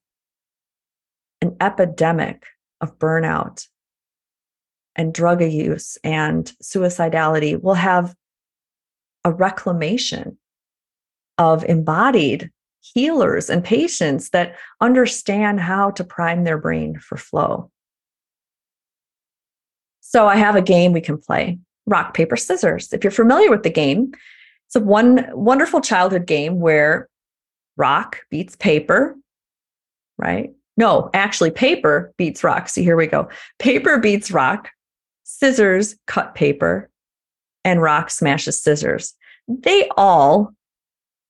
an 1.41 1.55
epidemic 1.59 2.45
of 2.81 2.97
burnout, 2.97 3.67
and 4.95 5.13
drug 5.13 5.41
use 5.41 5.97
and 6.03 6.51
suicidality, 6.62 7.59
we'll 7.59 7.73
have 7.75 8.15
a 9.23 9.31
reclamation 9.31 10.38
of 11.37 11.63
embodied 11.65 12.51
healers 12.81 13.49
and 13.49 13.63
patients 13.63 14.29
that 14.31 14.55
understand 14.81 15.59
how 15.59 15.91
to 15.91 16.03
prime 16.03 16.43
their 16.43 16.57
brain 16.57 16.99
for 16.99 17.17
flow. 17.17 17.71
So 20.01 20.27
I 20.27 20.35
have 20.35 20.55
a 20.55 20.61
game 20.61 20.93
we 20.93 21.01
can 21.01 21.17
play 21.17 21.59
rock, 21.85 22.13
paper, 22.13 22.35
scissors. 22.35 22.93
If 22.93 23.03
you're 23.03 23.11
familiar 23.11 23.49
with 23.49 23.63
the 23.63 23.69
game, 23.69 24.13
it's 24.67 24.75
a 24.75 24.79
one 24.79 25.27
wonderful 25.33 25.81
childhood 25.81 26.25
game 26.25 26.59
where 26.59 27.09
rock 27.77 28.19
beats 28.29 28.55
paper, 28.55 29.15
right? 30.17 30.51
No, 30.77 31.09
actually, 31.13 31.51
paper 31.51 32.13
beats 32.17 32.43
rock. 32.43 32.69
See, 32.69 32.83
here 32.83 32.95
we 32.95 33.07
go. 33.07 33.29
Paper 33.59 33.99
beats 33.99 34.31
rock, 34.31 34.69
scissors 35.23 35.95
cut 36.07 36.35
paper, 36.35 36.89
and 37.63 37.81
rock 37.81 38.09
smashes 38.09 38.59
scissors. 38.59 39.13
They 39.47 39.89
all 39.95 40.53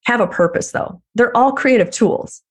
have 0.05 0.19
a 0.19 0.27
purpose, 0.27 0.71
though. 0.71 1.01
They're 1.15 1.35
all 1.35 1.53
creative 1.53 1.89
tools. 1.89 2.41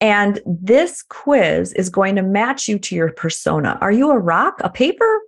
And 0.00 0.40
this 0.44 1.02
quiz 1.02 1.72
is 1.74 1.88
going 1.88 2.16
to 2.16 2.22
match 2.22 2.68
you 2.68 2.78
to 2.80 2.94
your 2.94 3.12
persona. 3.12 3.78
Are 3.80 3.92
you 3.92 4.10
a 4.10 4.18
rock, 4.18 4.60
a 4.64 4.68
paper, 4.68 5.20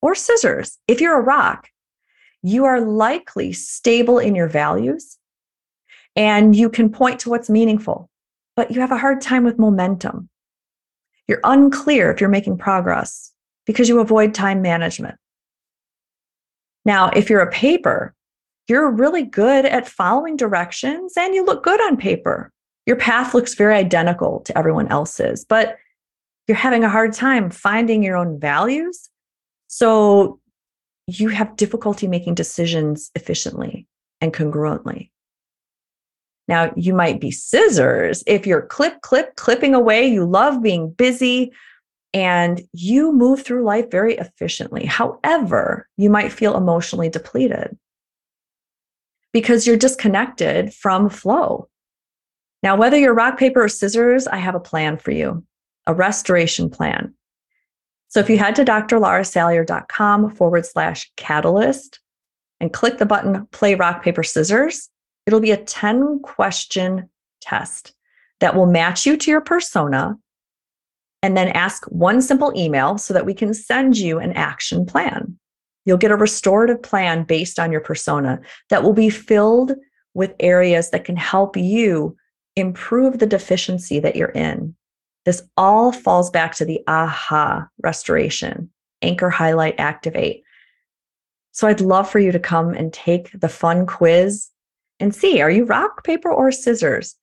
or 0.00 0.14
scissors? 0.14 0.78
If 0.86 1.00
you're 1.00 1.18
a 1.18 1.22
rock, 1.22 1.68
you 2.42 2.64
are 2.64 2.80
likely 2.80 3.52
stable 3.52 4.18
in 4.18 4.34
your 4.34 4.48
values 4.48 5.18
and 6.16 6.54
you 6.54 6.70
can 6.70 6.90
point 6.90 7.20
to 7.20 7.30
what's 7.30 7.50
meaningful, 7.50 8.08
but 8.56 8.70
you 8.70 8.80
have 8.80 8.92
a 8.92 8.98
hard 8.98 9.20
time 9.20 9.44
with 9.44 9.58
momentum. 9.58 10.28
You're 11.26 11.40
unclear 11.44 12.10
if 12.10 12.20
you're 12.20 12.30
making 12.30 12.58
progress 12.58 13.32
because 13.66 13.88
you 13.88 14.00
avoid 14.00 14.34
time 14.34 14.62
management. 14.62 15.16
Now, 16.84 17.10
if 17.10 17.30
you're 17.30 17.40
a 17.40 17.50
paper, 17.50 18.14
you're 18.70 18.90
really 18.90 19.24
good 19.24 19.66
at 19.66 19.88
following 19.88 20.36
directions 20.36 21.14
and 21.16 21.34
you 21.34 21.44
look 21.44 21.64
good 21.64 21.80
on 21.82 21.96
paper. 21.96 22.52
Your 22.86 22.96
path 22.96 23.34
looks 23.34 23.54
very 23.54 23.74
identical 23.74 24.40
to 24.42 24.56
everyone 24.56 24.88
else's, 24.88 25.44
but 25.44 25.76
you're 26.46 26.56
having 26.56 26.84
a 26.84 26.88
hard 26.88 27.12
time 27.12 27.50
finding 27.50 28.02
your 28.02 28.16
own 28.16 28.38
values. 28.38 29.10
So 29.66 30.40
you 31.06 31.28
have 31.28 31.56
difficulty 31.56 32.06
making 32.06 32.34
decisions 32.36 33.10
efficiently 33.14 33.88
and 34.20 34.32
congruently. 34.32 35.10
Now, 36.46 36.72
you 36.76 36.94
might 36.94 37.20
be 37.20 37.30
scissors 37.30 38.24
if 38.26 38.46
you're 38.46 38.62
clip, 38.62 39.00
clip, 39.02 39.36
clipping 39.36 39.74
away. 39.74 40.06
You 40.08 40.24
love 40.24 40.62
being 40.62 40.90
busy 40.90 41.52
and 42.12 42.60
you 42.72 43.12
move 43.12 43.42
through 43.42 43.64
life 43.64 43.90
very 43.90 44.16
efficiently. 44.16 44.84
However, 44.86 45.88
you 45.96 46.10
might 46.10 46.32
feel 46.32 46.56
emotionally 46.56 47.08
depleted 47.08 47.76
because 49.32 49.66
you're 49.66 49.76
disconnected 49.76 50.72
from 50.74 51.08
flow. 51.08 51.68
Now, 52.62 52.76
whether 52.76 52.98
you're 52.98 53.14
rock, 53.14 53.38
paper, 53.38 53.64
or 53.64 53.68
scissors, 53.68 54.26
I 54.26 54.36
have 54.36 54.54
a 54.54 54.60
plan 54.60 54.98
for 54.98 55.12
you, 55.12 55.44
a 55.86 55.94
restoration 55.94 56.68
plan. 56.68 57.14
So 58.08 58.20
if 58.20 58.28
you 58.28 58.38
head 58.38 58.56
to 58.56 58.64
drlarasalyer.com 58.64 60.34
forward 60.34 60.66
slash 60.66 61.10
catalyst 61.16 62.00
and 62.58 62.72
click 62.72 62.98
the 62.98 63.06
button 63.06 63.46
play 63.46 63.76
rock, 63.76 64.02
paper, 64.02 64.22
scissors, 64.22 64.90
It'll 65.26 65.40
be 65.40 65.52
a 65.52 65.56
10 65.56 66.20
question 66.22 67.08
test 67.40 67.94
that 68.40 68.56
will 68.56 68.66
match 68.66 69.06
you 69.06 69.16
to 69.16 69.30
your 69.30 69.40
persona 69.40 70.16
and 71.22 71.36
then 71.36 71.48
ask 71.48 71.84
one 71.84 72.22
simple 72.22 72.52
email 72.56 72.98
so 72.98 73.14
that 73.14 73.26
we 73.26 73.34
can 73.34 73.52
send 73.52 73.96
you 73.98 74.18
an 74.18 74.32
action 74.32 74.86
plan. 74.86 75.38
You'll 75.84 75.98
get 75.98 76.10
a 76.10 76.16
restorative 76.16 76.82
plan 76.82 77.24
based 77.24 77.58
on 77.58 77.72
your 77.72 77.80
persona 77.80 78.40
that 78.68 78.82
will 78.82 78.92
be 78.92 79.10
filled 79.10 79.72
with 80.14 80.34
areas 80.40 80.90
that 80.90 81.04
can 81.04 81.16
help 81.16 81.56
you 81.56 82.16
improve 82.56 83.18
the 83.18 83.26
deficiency 83.26 84.00
that 84.00 84.16
you're 84.16 84.28
in. 84.28 84.74
This 85.24 85.42
all 85.56 85.92
falls 85.92 86.30
back 86.30 86.54
to 86.56 86.64
the 86.64 86.80
aha 86.86 87.68
restoration, 87.82 88.70
anchor, 89.02 89.30
highlight, 89.30 89.78
activate. 89.78 90.42
So 91.52 91.68
I'd 91.68 91.80
love 91.80 92.08
for 92.08 92.18
you 92.18 92.32
to 92.32 92.38
come 92.38 92.74
and 92.74 92.92
take 92.92 93.30
the 93.38 93.48
fun 93.48 93.86
quiz 93.86 94.48
and 94.98 95.14
see 95.14 95.40
are 95.40 95.50
you 95.50 95.64
rock, 95.64 96.04
paper, 96.04 96.30
or 96.30 96.52
scissors? 96.52 97.16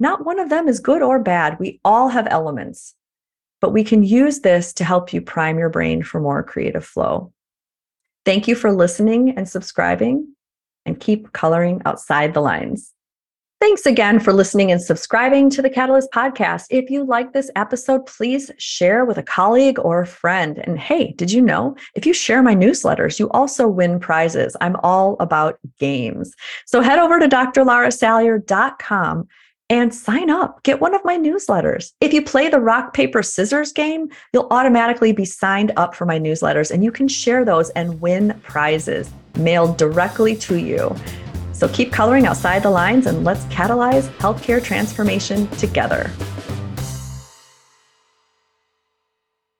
Not 0.00 0.24
one 0.24 0.40
of 0.40 0.50
them 0.50 0.68
is 0.68 0.80
good 0.80 1.02
or 1.02 1.18
bad. 1.18 1.58
We 1.58 1.80
all 1.84 2.08
have 2.08 2.26
elements, 2.30 2.94
but 3.60 3.72
we 3.72 3.84
can 3.84 4.02
use 4.02 4.40
this 4.40 4.72
to 4.74 4.84
help 4.84 5.12
you 5.12 5.20
prime 5.20 5.58
your 5.58 5.68
brain 5.68 6.02
for 6.02 6.20
more 6.20 6.42
creative 6.42 6.84
flow. 6.84 7.32
Thank 8.24 8.48
you 8.48 8.54
for 8.54 8.72
listening 8.72 9.36
and 9.36 9.48
subscribing, 9.48 10.34
and 10.86 10.98
keep 10.98 11.32
coloring 11.32 11.82
outside 11.84 12.34
the 12.34 12.40
lines. 12.40 12.92
Thanks 13.60 13.86
again 13.86 14.20
for 14.20 14.34
listening 14.34 14.72
and 14.72 14.82
subscribing 14.82 15.48
to 15.48 15.62
the 15.62 15.70
Catalyst 15.70 16.10
Podcast. 16.12 16.66
If 16.68 16.90
you 16.90 17.02
like 17.02 17.32
this 17.32 17.50
episode, 17.56 18.04
please 18.04 18.50
share 18.58 19.06
with 19.06 19.16
a 19.16 19.22
colleague 19.22 19.78
or 19.78 20.02
a 20.02 20.06
friend. 20.06 20.58
And 20.58 20.78
hey, 20.78 21.14
did 21.16 21.32
you 21.32 21.40
know 21.40 21.74
if 21.94 22.04
you 22.04 22.12
share 22.12 22.42
my 22.42 22.54
newsletters, 22.54 23.18
you 23.18 23.30
also 23.30 23.66
win 23.66 24.00
prizes? 24.00 24.54
I'm 24.60 24.76
all 24.82 25.16
about 25.18 25.58
games. 25.78 26.34
So 26.66 26.82
head 26.82 26.98
over 26.98 27.18
to 27.18 27.26
drlarasalyer.com 27.26 29.28
and 29.70 29.94
sign 29.94 30.30
up. 30.30 30.62
Get 30.62 30.80
one 30.80 30.94
of 30.94 31.04
my 31.04 31.16
newsletters. 31.16 31.92
If 32.00 32.12
you 32.12 32.22
play 32.22 32.48
the 32.48 32.60
rock, 32.60 32.92
paper, 32.92 33.22
scissors 33.22 33.72
game, 33.72 34.08
you'll 34.32 34.48
automatically 34.50 35.12
be 35.12 35.24
signed 35.24 35.72
up 35.76 35.94
for 35.94 36.04
my 36.04 36.18
newsletters 36.18 36.70
and 36.70 36.84
you 36.84 36.92
can 36.92 37.08
share 37.08 37.44
those 37.44 37.70
and 37.70 38.00
win 38.00 38.38
prizes 38.42 39.10
mailed 39.36 39.76
directly 39.76 40.36
to 40.36 40.56
you. 40.56 40.94
So 41.52 41.68
keep 41.68 41.92
coloring 41.92 42.26
outside 42.26 42.62
the 42.62 42.70
lines 42.70 43.06
and 43.06 43.24
let's 43.24 43.44
catalyze 43.46 44.08
healthcare 44.18 44.62
transformation 44.62 45.48
together. 45.56 46.10